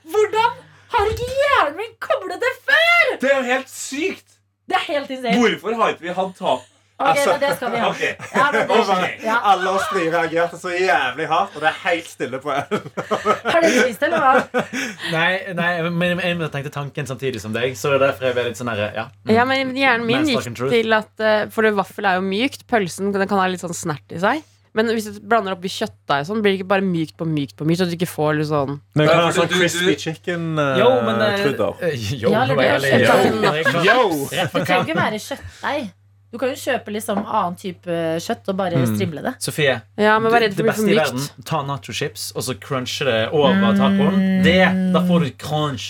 [0.10, 0.58] Hvordan
[0.96, 1.28] har ikke
[1.70, 3.16] hjernen min koblet det før?!
[3.22, 4.36] Det er jo helt sykt!
[4.70, 5.38] Det er helt insane.
[5.38, 6.68] Hvorfor har ikke vi hatt tap?
[7.00, 7.90] Ok, men det skal vi ha.
[7.94, 8.10] Okay.
[8.36, 9.38] Ja, men det, ja.
[9.54, 13.70] alle oss tre reagerte så jævlig hardt, og det er helt stille på Har du
[13.72, 14.66] spist det, eller hva?
[15.14, 18.46] Nei, nei, men jeg tenkte tanken samtidig som deg, så det er derfor jeg ble
[18.50, 19.08] litt sånn herre Ja.
[19.32, 22.68] Ja, men Hjernen min gikk til at eh, For det vaffel er jo mykt.
[22.68, 24.44] Pølsen den kan ha litt sånn snert i seg.
[24.78, 27.66] Men hvis du blander oppi kjøttdeig, sånn, blir det ikke bare mykt på mykt på
[27.68, 27.82] mykt.
[27.82, 30.90] Så du ikke får litt sånn Men Ja, kan ha sånn crispy chicken uh, Jo,
[31.08, 31.80] men krydder.
[32.22, 33.72] Ja, eller det er kjøttdeig.
[33.74, 33.88] jo.
[33.90, 34.28] Yo!
[34.30, 35.90] Det trenger ikke være kjøttdeig.
[36.32, 39.34] Du kan jo kjøpe liksom annen type kjøtt og bare strimle det.
[39.42, 43.18] Sofie, Ja, men det, det bli beste i verden, ta nacho-chips og så crunche det
[43.34, 44.20] over tacoen.
[44.46, 44.58] Det,
[44.94, 45.88] Da får du crunch.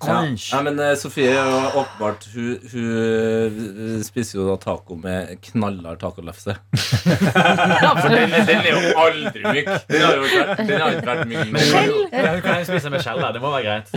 [0.00, 0.50] Crunch.
[0.52, 5.36] Ja, men eh, Sofie er jo åpenbart Hun, hun eh, spiser jo da taco med
[5.50, 6.56] knallhard tacolefse.
[8.00, 9.70] For den, den er jo aldri myk.
[9.90, 11.52] Den har jo ikke vært, den har ikke vært myk.
[11.54, 13.22] Men ja, hun kan jo spise med skjell.
[13.34, 13.92] Det må være greit.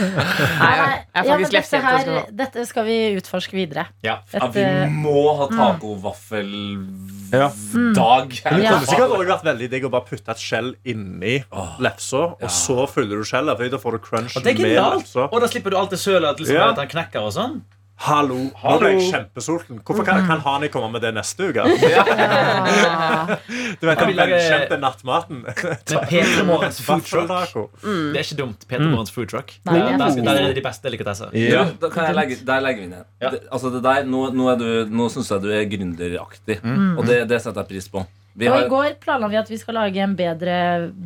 [0.00, 2.10] Nei, Nei, ja, men dette, her,
[2.42, 3.86] dette skal vi utforske videre.
[4.06, 4.18] Ja.
[4.32, 6.52] Ja, Et, vi eh, må ha tacovaffel
[7.32, 7.48] Ja.
[7.74, 7.94] Mm.
[7.96, 11.40] Det kunne sikkert også vært veldig digg å bare putte et skjell inni
[11.82, 13.64] lefsa, og så fyller du skjellet.
[13.72, 15.02] Da får du crunch det med genialt.
[15.02, 15.26] lefsa.
[15.32, 16.70] Og da slipper du alt det sølet liksom, Ja.
[16.70, 17.62] at han knekker og sånn.
[17.96, 19.78] Hallo, nå ble jeg kjempesulten.
[19.80, 21.64] Hvorfor kan, kan ikke komme med det neste uke?
[21.80, 22.02] Ja.
[23.80, 25.40] Du vet den velkjente nattmaten.
[25.46, 25.56] Med
[26.10, 27.54] Peter Morgens food truck.
[27.82, 28.12] Mm.
[28.12, 28.66] Det er ikke dumt.
[28.68, 29.54] Peter Morgens food truck.
[29.66, 31.32] Nei, det er der, der er det de beste delikatesser.
[31.40, 33.04] Ja, da kan jeg legge, der legger vi ned.
[33.22, 33.32] Ja.
[33.34, 36.60] Det, altså det der, nå nå, er du- nå syns jeg du er gründeraktig,
[36.98, 38.04] og det, det setter jeg pris på.
[38.36, 40.56] Vi Og i går planla vi at vi skal lage en bedre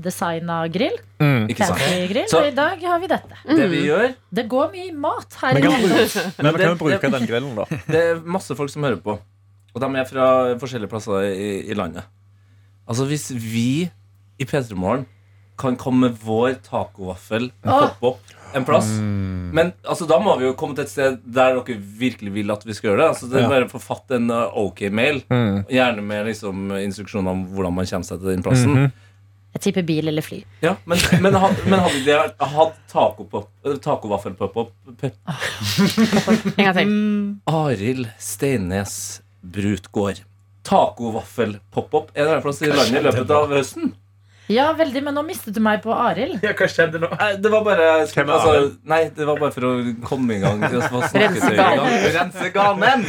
[0.03, 0.97] designa grill.
[1.21, 1.79] ikke sant?
[2.11, 3.37] Grill, Så- Og i dag har vi dette.
[3.47, 5.55] Det vi gjør Det går mye mat her.
[5.55, 6.01] Men kan inne.
[6.01, 7.65] vi, men vi kan jo bruke den grillen, da.
[7.95, 9.15] Det er masse folk som hører på,
[9.75, 10.27] og de er fra
[10.59, 12.03] forskjellige plasser i, i landet.
[12.89, 13.91] Altså Hvis vi
[14.41, 15.07] i P3 Morgen
[15.61, 18.89] kan komme med vår tacovaffel poppe opp en plass
[19.55, 22.65] Men altså, da må vi jo komme til et sted der dere virkelig vil at
[22.67, 23.09] vi skal gjøre det.
[23.13, 23.51] Altså, det er.
[23.51, 25.23] Bare forfatt en uh, ok-mail,
[25.71, 28.91] gjerne med liksom, instruksjoner om hvordan man kommer seg til den plassen.
[29.51, 30.39] Jeg tipper bil eller fly.
[30.63, 32.15] Ja, men, men, had, men hadde de
[32.55, 34.71] hatt eh, tacovaffel-pop-opp
[36.55, 36.93] En gang til.
[37.61, 38.95] Arild Steines
[39.43, 40.23] Brutgård.
[40.63, 43.95] Tacovaffelpop-opp en det annen plass i landet i løpet av høsten.
[44.51, 46.41] Ja, veldig, men nå mistet du meg på Arild.
[46.43, 47.09] Ja, hva skjedde nå?
[47.21, 48.25] Nei, Det var bare altså,
[48.91, 49.73] Nei, det var bare for å
[50.09, 50.59] komme i gang.
[50.67, 53.07] Rense ganen!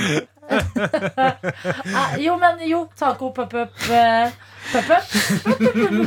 [0.51, 2.81] Eh, jo, men jo.
[2.99, 5.05] Taco pup-up-pup-up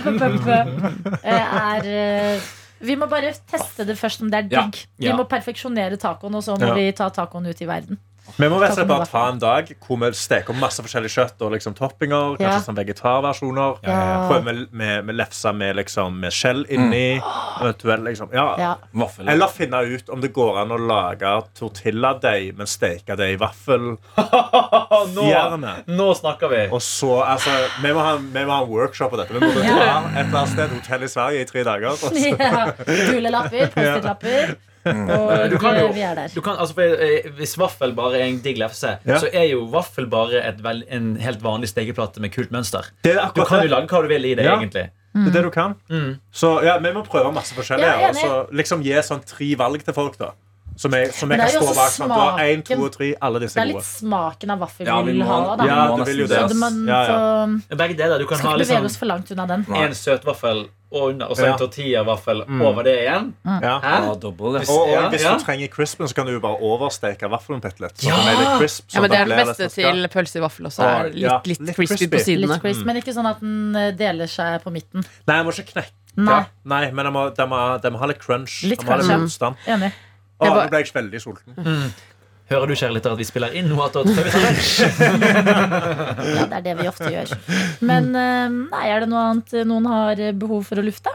[0.05, 0.49] Pop-up
[1.25, 2.42] eh, er eh,
[2.85, 4.83] Vi må bare teste det først om det er Ja, digg.
[5.01, 6.75] Vi må perfeksjonere tacoen, og så må Ja.
[6.77, 7.99] vi ta tacoen ut i verden.
[8.37, 11.42] Vi må rett og slett bare ta en dag hvor vi steker masse forskjellig kjøtt
[11.44, 12.34] og liksom toppinger.
[12.38, 12.62] Kanskje Ja.
[12.64, 13.78] sånn vegetarversjoner.
[13.84, 14.28] Ja, ja, ja.
[14.30, 17.20] Prøve med, med, med lefse med, liksom, med skjell inni.
[17.20, 18.04] Mm.
[18.04, 18.46] liksom ja.
[18.58, 18.74] Ja.
[19.28, 23.98] Eller finne ut om det går an å lage tortilladeig, men steke det i vaffeljerne.
[25.14, 26.62] Nå, nå snakker vi.
[26.72, 27.50] Og så, altså,
[27.82, 29.34] vi må, ha, vi må ha en workshop på dette.
[29.34, 31.98] Vi må dra et eller annet sted, hotell i Sverige, i tre dager.
[33.12, 34.56] Gule lapper, Post-It-lapper.
[34.85, 36.29] Og Du kan jo- vi er der.
[36.35, 39.18] Du kan, altså, for, eh, hvis vaffel bare er en digg lefse, Ja.
[39.18, 42.85] så er jo vaffel bare et vel, en helt vanlig stekeplate med kult mønster.
[43.03, 44.57] Det er Du kan jo lage hva du vil i det, Ja.
[44.59, 44.90] egentlig.
[45.14, 45.75] Det er det du kan.
[46.33, 48.01] Så ja, vi må prøve masse forskjellige.
[48.01, 50.31] Ja, og så liksom gi sånn tre valg til folk, da.
[50.76, 51.90] Som jeg, som jeg kan stå bak.
[51.94, 52.10] Sånn.
[52.10, 53.12] Du har én, to og tre.
[53.22, 55.56] Alle disse Det er litt smaken av vaffel Ja, vi vi vil ha.
[55.56, 55.66] Da.
[55.70, 56.40] Ja, du vil jo det.
[56.50, 57.18] Så man Ja, ja.
[57.68, 58.18] Så, Begge deler.
[58.18, 59.66] Du kan skal ha ikke bevege liksom oss for langt unna den.
[59.70, 61.52] en søtvaffel og under, og så Ja.
[61.52, 63.32] en tortillavaffel over det igjen.
[63.44, 63.80] Ja.
[63.82, 63.94] Hæ?
[64.06, 64.60] Ja, dobbel, ja.
[64.70, 65.34] Og, og Ja, hvis ja.
[65.34, 67.98] du trenger crispen, så kan du bare oversteke vaffelen bitte litt.
[67.98, 68.14] Så Ja!
[68.14, 70.82] er litt crisp, Ja, sånn men Det er det beste til pølse i vaffel også.
[70.82, 72.16] Er litt, ja, litt, litt crispy, crispy.
[72.16, 72.60] på sidene.
[72.60, 72.87] Crisp, mm.
[72.87, 75.04] men ikke sånn at den eh, deler seg på midten.
[75.26, 75.92] Nei, jeg må ikke knekke.
[76.16, 78.62] Nei, Nei, men den må, de, må, de må ha litt crunch.
[78.62, 79.18] Litt de må ha litt ja.
[79.18, 79.56] motstand.
[79.66, 79.92] enig.
[80.44, 81.57] Å, Jeg nå ble jeg veldig sulten.
[82.52, 84.11] Hører du, kjære lytter, at vi spiller inn noe attåt?
[84.12, 84.72] før vi tar lunsj?
[86.37, 87.33] Ja, det er det vi ofte gjør.
[87.88, 91.14] Men eh, nei, er det noe annet noen har eh, behov for å lufte?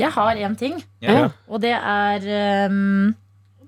[0.00, 1.28] Jeg har én ting, Ja.
[1.50, 2.24] og det er
[2.72, 3.10] um,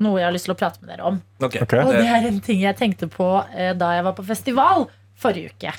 [0.01, 1.19] noe jeg har lyst til å prate med dere om.
[1.43, 1.61] Okay.
[1.67, 1.83] Okay.
[1.85, 4.87] Og det er en ting jeg tenkte på uh, da jeg var på festival
[5.21, 5.75] forrige uke.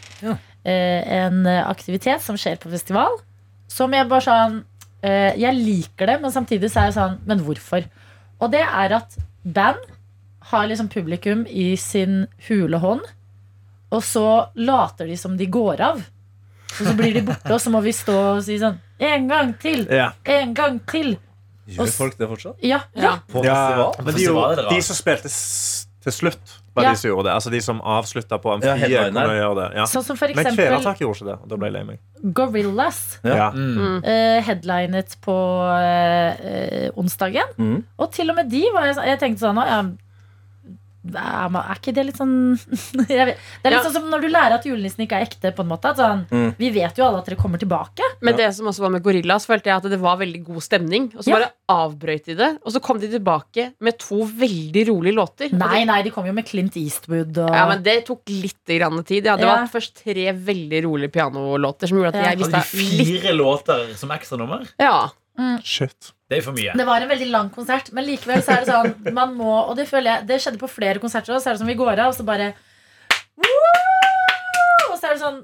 [0.65, 3.19] Eh, en eh, aktivitet som skjer på festival,
[3.69, 4.55] som jeg bare sånn
[5.39, 7.85] Jeg liker det, men samtidig så er jeg sånn Men hvorfor?
[8.41, 9.83] Og det er at band
[10.51, 13.01] har liksom publikum i sin hule hånd,
[13.91, 16.01] og så later de som de går av.
[16.75, 19.53] Og så blir de borte, og så må vi stå og si sånn En gang
[19.61, 19.85] til!
[19.91, 20.09] Ja.
[20.25, 21.15] En gang til!
[21.67, 22.59] Gjør folk det fortsatt?
[22.63, 23.15] Ja, ja.
[23.31, 24.75] På Ja, men de, Festival er det gjorde- rart.
[24.75, 26.91] de som spilte s til slutt, var Ja.
[26.91, 27.33] de som gjorde det.
[27.33, 28.89] Altså de som avslutta på amfiet.
[28.91, 29.67] ja, kunne gjøre det.
[29.79, 29.85] Ja.
[29.89, 31.99] Sånn som for Men eksempel Kvelertak gjorde ikke det, og da ble jeg lei meg.
[32.35, 33.19] Gorillas.
[33.23, 33.35] Ja.
[33.35, 33.49] Ja.
[33.55, 35.35] Uh, headlinet på
[35.79, 37.55] eh, onsdagen.
[37.57, 37.83] Mm.
[37.99, 39.83] Og til og med de var jeg, jeg tenkte sånn ja,
[41.13, 42.57] er, man- er ikke det litt sånn
[43.09, 43.83] jeg vet, Det er litt Ja.
[43.83, 45.51] sånn som når du lærer at julenissen ikke er ekte.
[45.55, 46.55] på en måte sånn, Mm.
[46.57, 48.01] Vi vet jo alle at dere kommer tilbake.
[48.21, 51.11] Men det som også var med Gorillas, følte jeg at det var veldig god stemning.
[51.15, 51.35] Og så Ja.
[51.39, 55.51] bare avbrøt de det, og så kom de tilbake med to veldig rolige låter.
[55.53, 58.65] Nei, det, nei, de kom jo med Clint Eastwood og ja, men det tok litt
[58.65, 59.25] grann tid.
[59.25, 59.35] Ja.
[59.35, 59.55] Det Ja.
[59.57, 62.29] var først tre veldig rolige pianolåter som gjorde at Ja.
[62.31, 64.67] jeg Hadde de fire litt låter som ekstranummer?
[64.79, 65.09] Ja.
[65.63, 66.11] Shit.
[66.29, 66.73] Det er for mye.
[66.73, 69.75] Det var en veldig lang konsert, men likevel så er det sånn Man må, og
[69.77, 71.41] det føler jeg Det skjedde på flere konserter òg.
[71.43, 72.47] så er det som vi går av, og så bare
[73.35, 73.75] Woo!
[74.91, 75.37] Og så er det sånn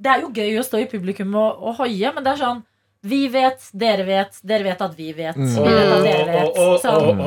[0.00, 2.62] Det er jo gøy å stå i publikum og, og hoie, men det er sånn
[3.06, 5.36] Vi vet, dere vet, dere vet at vi vet.
[5.36, 6.56] Vi vet at dere vet.
[6.82, 7.20] Sånn.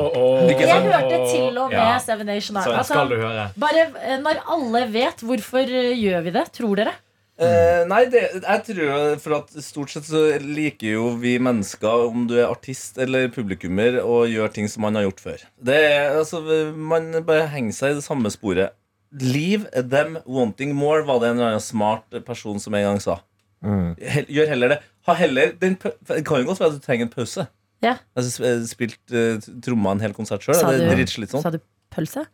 [0.49, 2.01] Jeg hørte til og med.
[2.03, 2.81] Seven Nation Army.
[2.89, 6.43] Sånn Altså, bare eh, når alle vet, hvorfor eh, gjør vi det?
[6.57, 6.95] Tror dere?
[7.39, 12.25] Eh, nei, det, jeg tror for at stort sett så liker jo vi mennesker, om
[12.27, 15.45] du er artist eller publikummer, å gjøre ting som man har gjort før.
[15.63, 16.41] Det er, altså,
[16.75, 18.75] Man bare henger seg i det samme sporet
[19.23, 23.15] Leave them wanting more, var det en eller annen smart person som en gang sa.
[23.63, 24.77] Hell, gjør heller det.
[25.07, 27.47] Ha heller den, Det kan jo godt være at du trenger en pause.
[27.81, 27.95] Ja.
[28.13, 30.59] Altså, sp- spilt uh, tromma en hel konsert sjøl.
[30.59, 31.41] Det er du- dritslitsomt.
[31.47, 31.57] Sa du
[31.95, 32.27] pølse?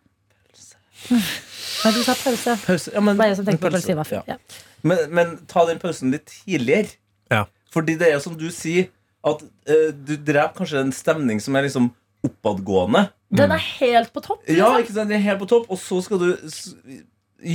[1.14, 2.56] Nei, du sa pause.
[2.66, 2.92] Pause.
[2.96, 4.24] Ja, men, Bare jeg som tenkte på pølse, pølse ja.
[4.36, 4.38] Ja.
[4.84, 6.96] Men, men ta den pausen litt tidligere.
[7.32, 7.46] Ja.
[7.74, 8.90] Fordi det er jo som du sier,
[9.26, 11.90] at uh, du dreper kanskje en stemning som er liksom
[12.26, 13.08] oppadgående.
[13.36, 14.44] Den er helt på topp.
[14.48, 14.84] Ja, liksom.
[14.84, 15.10] ikke sant?
[15.10, 16.30] Den er helt på topp, og så skal du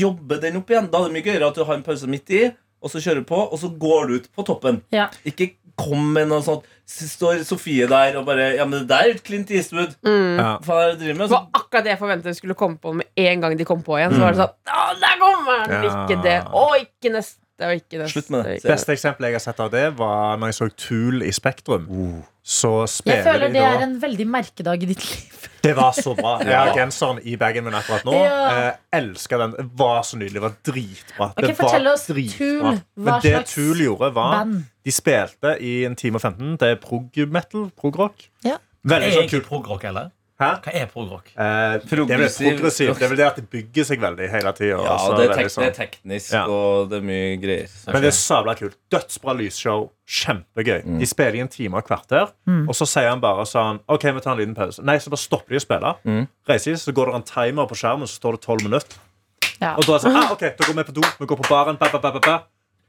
[0.01, 0.91] jobbe den opp igjen.
[0.91, 2.45] Da er det mye gøyere at du har en pause midt i,
[2.81, 4.81] og så kjører du på, og så går du ut på toppen.
[4.95, 5.09] Ja.
[5.29, 6.67] Ikke kom med noe sånt.
[6.91, 9.93] Står Sofie der og bare Ja, men det der er Clint Eastwood.
[10.03, 10.57] Ja.
[10.65, 11.29] Hva er det driver med?
[11.29, 13.95] Det var akkurat det jeg forventet skulle komme på med en gang de kom på
[14.01, 14.17] igjen.
[14.17, 14.87] Så var det sånn Å,
[15.21, 15.85] der kommer den!
[15.85, 15.93] Ja.
[16.07, 16.39] Ikke det.
[16.57, 17.39] Og ikke neste.
[17.61, 18.13] Og ikke neste.
[18.15, 18.53] Slutt med det.
[18.61, 21.89] Ikke Beste eksempelet jeg har sett av det, var når jeg så Tool i Spektrum.
[22.41, 25.43] Så Jeg spiller føler de det da er en veldig merkedag i ditt liv.
[25.61, 26.39] Det var så bra.
[26.41, 28.15] Jeg har genseren i bagen min akkurat nå.
[28.17, 28.69] Ja.
[28.71, 29.53] Eh, elsker den.
[29.59, 30.39] Det var så nydelig.
[30.41, 31.29] Det var dritbra.
[31.35, 32.73] Okay, det var oss, dritbra.
[32.73, 34.63] Tool, Men det Tool gjorde, var band?
[34.89, 36.57] De spilte i en time og 15.
[36.63, 37.69] Det er prog-metal.
[37.77, 38.25] Prog-rock.
[38.49, 38.57] Ja.
[38.89, 39.47] Veldig sånn kult.
[39.53, 40.09] Prog rock, eller?
[40.41, 40.49] Hæ?
[40.65, 41.27] Hva er progrock?
[41.37, 42.97] Eh, det er vel progressivt.
[42.97, 44.79] Det er vel det at det bygger seg veldig hele tida.
[44.87, 46.47] Ja, det er, tek det er teknisk, Ja.
[46.49, 47.75] og det er mye greier.
[47.93, 48.79] Men det er sabla kult.
[48.91, 49.91] Dødsbra lysshow.
[50.11, 50.81] Kjempegøy.
[50.87, 50.99] Mm.
[50.99, 52.33] De spiller i en time og et kvarter,
[52.67, 54.83] og så sier han bare sånn OK, vi tar en liten pause.
[54.83, 55.93] Nei, så bare stopper de å spille.
[56.09, 56.25] Mm.
[56.49, 58.97] Reiser de, så går det en timer på skjermen, så står det tolv minutter.
[59.61, 59.75] Ja.
[59.77, 61.49] Og da er det sånn, ah, ok, da går vi på do, vi går på
[61.51, 61.77] baren.
[61.77, 62.39] Ba, ba, ba,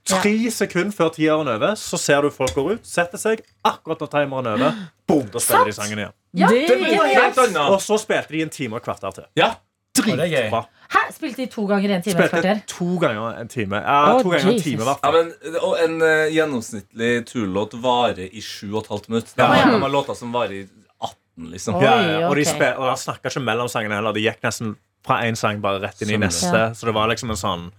[0.05, 3.43] Tre sekunder før tieren er over, så ser du folk går ut, setter seg.
[3.63, 6.13] Akkurat når timeren er over, boom, da spiller de sangen igjen.
[6.33, 7.57] Ja, Det det Det er helt annet.
[7.69, 9.23] Og så spilte de en time og et kvarter til.
[9.37, 9.51] Ja.
[9.95, 10.15] det er.
[10.17, 10.63] Dritbra.
[10.91, 10.99] Hæ?
[11.13, 12.61] Spilte de to ganger en time og et Spilte kvarter?
[12.67, 13.75] to ganger en time.
[13.75, 18.39] Ja, oh, to ganger en time, Ja, men, og En uh, gjennomsnittlig turlåt varer i
[18.41, 19.31] 7,5 minutter.
[19.35, 19.53] Det Ja.
[19.67, 20.67] er de har låter som varer i
[21.01, 21.75] 18, liksom.
[21.75, 22.29] Oi, Ja, ja.
[22.29, 24.13] Og, de spil, og snakka ikke mellom sangene heller.
[24.13, 26.57] De gikk nesten fra én sang bare rett inn i neste.
[26.57, 26.73] Ja.
[26.73, 27.71] Så det var liksom en sånn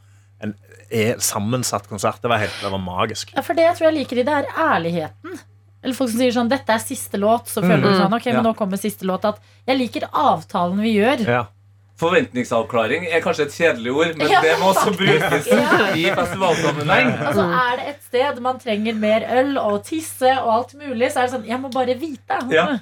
[0.42, 0.54] en
[1.18, 2.20] sammensatt konsert.
[2.22, 3.32] Det var helt det var magisk.
[3.36, 5.40] Ja, for det jeg tror jeg liker i det, er ærligheten.
[5.82, 8.44] Eller folk som sier sånn 'Dette er siste låt', så føler du sånn 'Ok, men
[8.44, 9.24] nå kommer siste låt'.
[9.24, 11.26] At jeg liker avtalen vi gjør.
[11.26, 11.46] Ja.
[12.02, 15.94] Forventningsavklaring er kanskje et kjedelig ord, men Ja, det må også brukes Ja.
[15.94, 17.12] i festivalsammenheng.
[17.28, 21.22] Altså Er det et sted man trenger mer øl og tisse og alt mulig, så
[21.22, 22.38] er det sånn Jeg må bare vite.
[22.50, 22.78] Ja.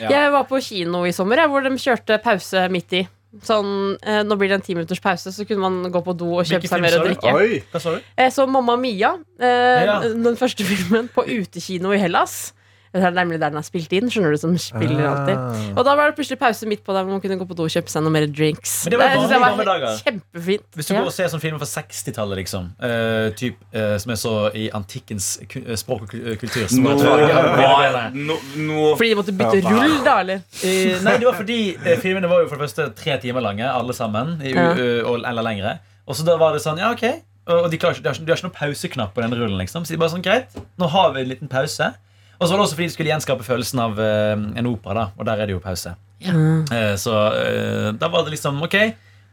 [0.00, 0.10] Ja.
[0.10, 3.08] Jeg var på kino i sommer, hvor de kjørte pause midt i.
[3.44, 6.30] Sånn, eh, Nå blir det en ti minutters pause, så kunne man gå på do
[6.38, 7.32] og kjøpe Hvilken seg mer å drikke.
[7.36, 7.58] Oi!
[7.72, 8.06] Hva sa du?
[8.16, 10.00] Eh, så Mamma Mia, eh, Ja.
[10.00, 12.54] den første filmen, på utekino i Hellas.
[12.92, 14.08] Det er nemlig der den er spilt inn.
[14.10, 15.12] Skjønner du, som spiller Ah.
[15.12, 17.56] alltid Og da var det plutselig pause midt på der hvor man kunne gå på
[17.58, 18.84] do og kjøpe seg noen mer drinks.
[18.86, 19.98] Men det var jeg gamle dager.
[20.06, 20.64] Kjempefint.
[20.74, 24.18] Hvis du går og ser sånne filmer fra 60-tallet, liksom, uh, typ, uh, som jeg
[24.22, 28.94] så i antikkens eh, språk og kultur så var det- var- no, no.
[28.96, 30.42] Fordi de måtte bytte Ja, rull, da, eller?
[30.64, 31.60] Uh, Nei, det var fordi
[32.00, 34.40] filmene var jo for det første tre timer lange, alle sammen.
[34.42, 35.78] I, eller lengre.
[36.08, 37.04] Og så da var det sånn, ja, ok.
[37.48, 39.58] Og og de, klarer de, har ikke, de har ikke noen pauseknapp på den rullen.
[39.58, 40.48] liksom Så de bare sånn, greit,
[40.78, 41.94] nå har vi en liten pause.
[42.38, 45.10] Og så var det også fordi de skulle gjenskape følelsen av eh, en opera, da
[45.18, 45.94] og der er det jo pause.
[46.22, 48.78] Eh, så eh, da var det liksom ok.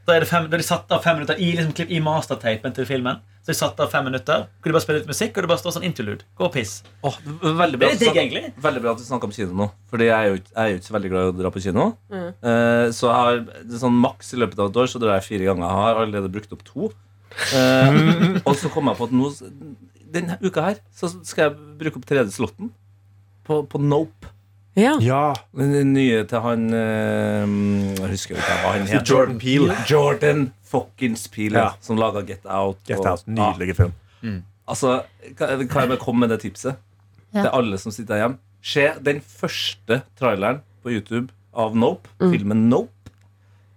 [0.05, 2.73] Da er det fem, da de satt av fem minutter i, liksom, klipp, i mastertapen
[2.77, 3.21] til filmen.
[3.45, 5.61] Så de satt av fem minutter Kunne de bare spille litt musikk, og det bare
[5.61, 6.25] står sånn interlude.
[6.37, 6.75] Gå og piss.
[7.05, 8.53] Oh, veldig, bra Det er digg, snakker- egentlig.
[8.65, 9.67] veldig bra at du snakker om kino nå.
[9.91, 11.63] Fordi jeg er jo jeg er jo ikke så veldig glad i å dra på
[11.65, 11.85] kino.
[12.13, 12.29] Mm.
[12.41, 15.49] Uh, så jeg har sånn maks i løpet av et år så drar jeg fire
[15.51, 15.65] ganger.
[15.65, 16.89] Jeg har allerede brukt opp to.
[17.53, 19.29] Uh, og så kom jeg på at nå
[20.15, 22.69] denne uka her så skal jeg bruke opp tredje slotten
[23.45, 24.31] på, på Nope.
[24.75, 24.97] Ja.
[24.99, 25.33] Ja.
[25.55, 27.45] Den nye til han eh,
[28.01, 29.05] Jeg husker ikke hva han heter.
[29.07, 29.77] Jordan Peele.
[29.87, 31.69] Jordan fuckings Peel, Ja.
[31.81, 32.81] som laga Get Out.
[32.89, 33.27] Get og- Out.
[33.27, 33.93] Nydelig film.
[34.67, 35.03] Altså,
[35.37, 36.75] kan kan jeg bare komme med det tipset
[37.35, 37.41] Ja.
[37.43, 38.37] til alle som sitter hjemme?
[38.65, 42.89] Se den første traileren på YouTube av Nope, filmen Nope.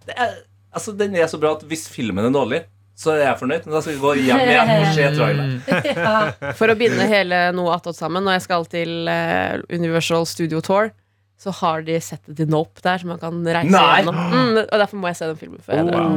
[0.06, 0.34] Det er,
[0.72, 2.62] altså, den er så bra at hvis filmen er dårlig,
[2.98, 3.66] så er jeg fornøyd.
[3.66, 5.52] Men da skal vi gå hjem igjen og se traileren.
[5.94, 6.52] Ja.
[6.58, 10.90] For å binde hele noe attåt sammen, når jeg skal til eh, Universal Studio Tour,
[11.38, 14.00] så har de settet til Nope der, så man kan reise Nei!
[14.00, 14.16] gjennom.
[14.32, 16.08] Mm, og derfor må jeg se den filmen før jeg drar.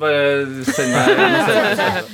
[0.00, 0.20] Bare
[0.70, 1.08] send meg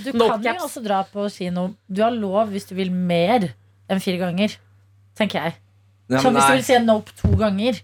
[0.07, 1.69] Du kan jo også dra på kino.
[1.85, 3.51] Du har lov hvis du vil mer
[3.93, 4.57] enn fire ganger.
[5.21, 5.59] Tenker jeg.
[6.09, 7.83] Ja, Som hvis du vil se Nope to ganger.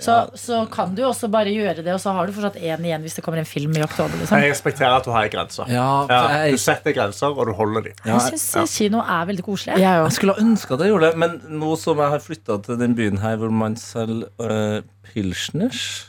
[0.00, 0.26] Så, Ja.
[0.38, 3.14] så kan du også bare gjøre det, og så har du fortsatt én igjen hvis
[3.18, 4.14] det kommer en film i oktober.
[4.20, 4.38] Liksom.
[4.40, 5.64] Jeg respekterer at du har grenser.
[5.68, 6.52] Ja, jeg...
[6.54, 7.92] Du setter grenser, og du holder dem.
[8.06, 9.78] ja, Jeg syns kino er veldig koselig.
[9.78, 12.62] Jeg Jeg skulle ha ønska at jeg gjorde det, men nå som jeg har flytta
[12.64, 14.80] til den byen her hvor man selger uh,
[15.14, 16.06] pilsners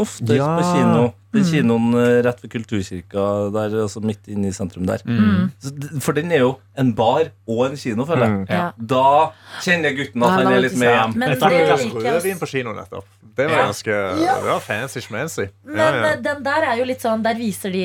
[0.00, 0.56] ofte Ja.
[0.56, 3.24] på kino Den kinoen øh, rett ved Kulturkirka,
[3.54, 4.98] der, altså midt inne i sentrum der.
[5.06, 6.00] Mm.
[6.02, 8.46] For den er jo en bar og en kino, føler jeg.
[8.50, 8.64] Ja.
[8.74, 9.30] Da
[9.62, 11.14] kjenner gutten at han er litt med hjem.
[11.14, 13.06] Men Jeg drakk det glass jeg rødvin på kino nettopp.
[13.40, 14.34] Det var Ja.
[14.40, 15.46] Det var fancy schmancy.
[15.64, 16.16] Men Ja, ja.
[16.16, 17.84] den der er jo litt sånn Der viser de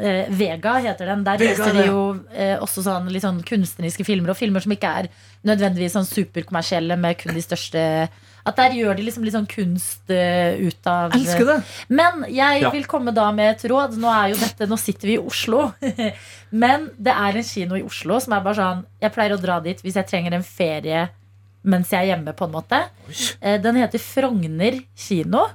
[0.00, 1.22] eh, Vega heter den.
[1.24, 2.02] Der Vega, viser de jo
[2.34, 5.08] eh, også sånn litt sånn kunstneriske filmer, og filmer som ikke er
[5.44, 8.08] nødvendigvis sånn superkommersielle med kun de største
[8.44, 11.58] At der gjør de liksom litt sånn kunst uh, ut av Elsker det.
[11.94, 12.70] Men jeg Ja.
[12.74, 13.94] vil komme da med et råd.
[14.02, 15.68] Nå er jo dette, nå sitter vi i Oslo.
[16.50, 19.60] Men det er en kino i Oslo som er bare sånn Jeg pleier å dra
[19.62, 21.04] dit hvis jeg trenger en ferie
[21.64, 22.84] mens jeg er hjemme, på en måte.
[23.40, 25.46] Eh, Den heter Frogner kino.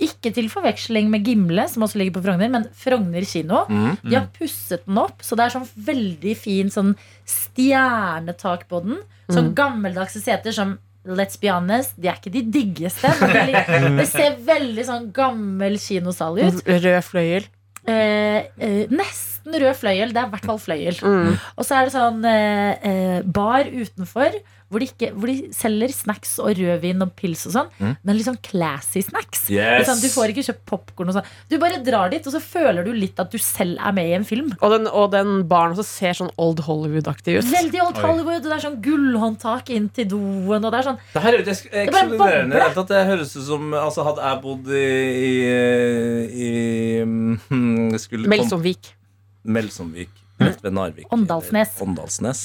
[0.00, 3.66] Ikke til forveksling med Gimle, som også ligger på Frogner, men Frogner kino.
[3.68, 3.98] Mm.
[4.00, 6.94] De har pusset den opp, så det er sånn veldig fin sånn
[7.28, 9.02] stjernetak på den.
[9.30, 13.08] Sånn gammeldagse seter som Let's be honest, de er ikke de diggeste.
[13.22, 16.60] Men det, ser veldig sånn gammel kinosal ut.
[16.68, 17.46] Rød fløyel.
[17.88, 20.12] Eh, eh, nesten rød fløyel.
[20.12, 20.98] Det er i hvert fall fløyel.
[21.00, 21.38] Mm.
[21.56, 24.36] Og så er det sånn eh, eh, bar utenfor
[24.70, 27.70] hvor de, ikke, hvor de selger snacks og rødvin og pils og sånn.
[27.80, 27.94] Mm.
[28.06, 29.48] Men litt sånn classy snacks.
[29.50, 29.88] Yes.
[29.88, 31.32] Sånn, du får ikke kjøpt popkorn og sånn.
[31.50, 34.14] Du bare drar dit, og så føler du litt at du selv er med i
[34.20, 34.52] en film.
[34.60, 37.50] Og den, og den baren også ser sånn Old Hollywood-aktig ut.
[37.50, 38.04] Veldig old Oi.
[38.06, 40.54] Hollywood, og det er sånn gullhåndtak inn til doen.
[40.54, 42.62] Og det er sånn Det her er jo er bare ekskluderende.
[42.78, 42.86] det.
[42.94, 44.86] Det høres ut som altså, Hadde jeg bodd i,
[45.26, 46.54] i, i
[47.02, 47.98] mm,
[48.30, 48.94] Melsomvik.
[49.42, 50.14] Melsomvik.
[50.40, 51.10] Rett ved Narvik.
[51.12, 51.76] Åndalsnes.
[51.84, 52.44] Åndalsnes.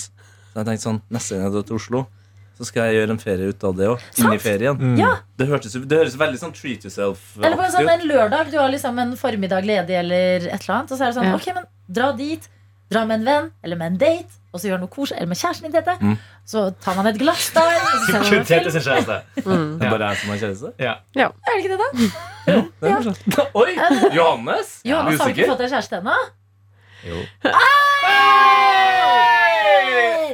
[0.56, 2.06] Så jeg tenkte sånn Neste gang jeg drar til Oslo,
[2.56, 4.00] så skal jeg gjøre en ferie ut av det òg.
[4.16, 4.84] Inn i Sant?
[4.98, 8.52] Ja, Det, hørtes, det høres veldig sånn treat yourself Eller på en, sånn, en lørdag,
[8.54, 10.92] du har liksom en formiddag ledig eller et eller annet.
[10.92, 11.36] Og så er det sånn, Ja.
[11.36, 12.48] ok, men dra dit.
[12.88, 14.32] Dra med en venn eller med en date.
[14.54, 15.74] Og så gjør noe koselig, eller med kjæresten din.
[15.76, 15.98] Tete.
[16.00, 16.16] Mm.
[16.48, 17.76] Så tar man et glass der.
[17.76, 19.18] Og så Tete sin kjæreste.
[19.44, 19.80] Mm.
[19.82, 20.72] Det er bare jeg som har kjæreste?
[20.80, 20.94] Ja.
[21.20, 21.90] Er det ikke det, da?
[22.80, 23.76] Det er kanskje- Oi!
[24.16, 24.80] Johannes?
[24.86, 26.16] Johannes har ikke fått deg kjæreste ennå?
[27.04, 27.20] Jo.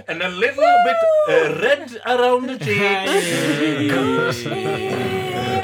[0.08, 1.00] And a little bit
[1.30, 4.42] uh, red around the cheeks.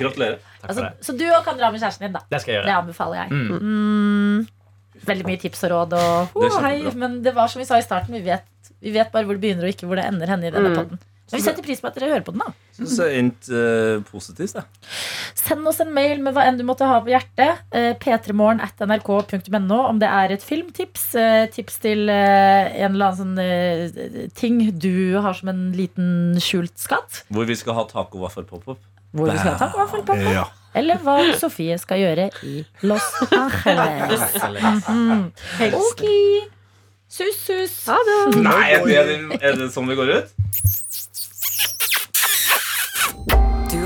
[0.01, 0.37] Gratulerer.
[0.67, 2.21] Altså, så du òg kan dra med kjæresten din, da.
[2.31, 3.27] Det skal jeg Det anbefaler jeg.
[3.31, 3.59] Mm.
[3.61, 4.47] Mm,
[5.07, 5.93] veldig mye tips og råd.
[5.97, 8.93] Og, Det oh, hei, men det var som vi sa i starten, vi vet, vi
[8.95, 10.97] vet bare hvor det begynner, og ikke hvor det ender henne i denne Mm.
[11.31, 12.43] Vi setter pris på at dere hører på den.
[12.45, 14.63] da Syns det endte uh, positivt, da.
[15.35, 17.63] Send oss en mail med hva enn du måtte ha på hjertet.
[17.73, 21.09] Uh, p3morgen at nrk.no om det er et filmtips.
[21.17, 26.77] Uh, tips til uh, en eller annen sånn ting du har som en liten skjult
[26.79, 27.25] skatt.
[27.33, 28.79] Hvor vi skal ha tacovaffel pop-up.
[29.11, 30.15] Hvor vi skal ha ta vaffel på.
[30.31, 30.45] Ja.
[30.77, 34.35] Eller hva Sofie skal gjøre i Los Angeles.
[34.87, 35.31] Mhm.
[35.73, 36.03] Ok.
[37.09, 37.75] Sus, sus.
[37.87, 38.41] Ha det.
[38.43, 40.33] Nei, er det, er det sånn vi går ut?
[43.71, 43.76] Du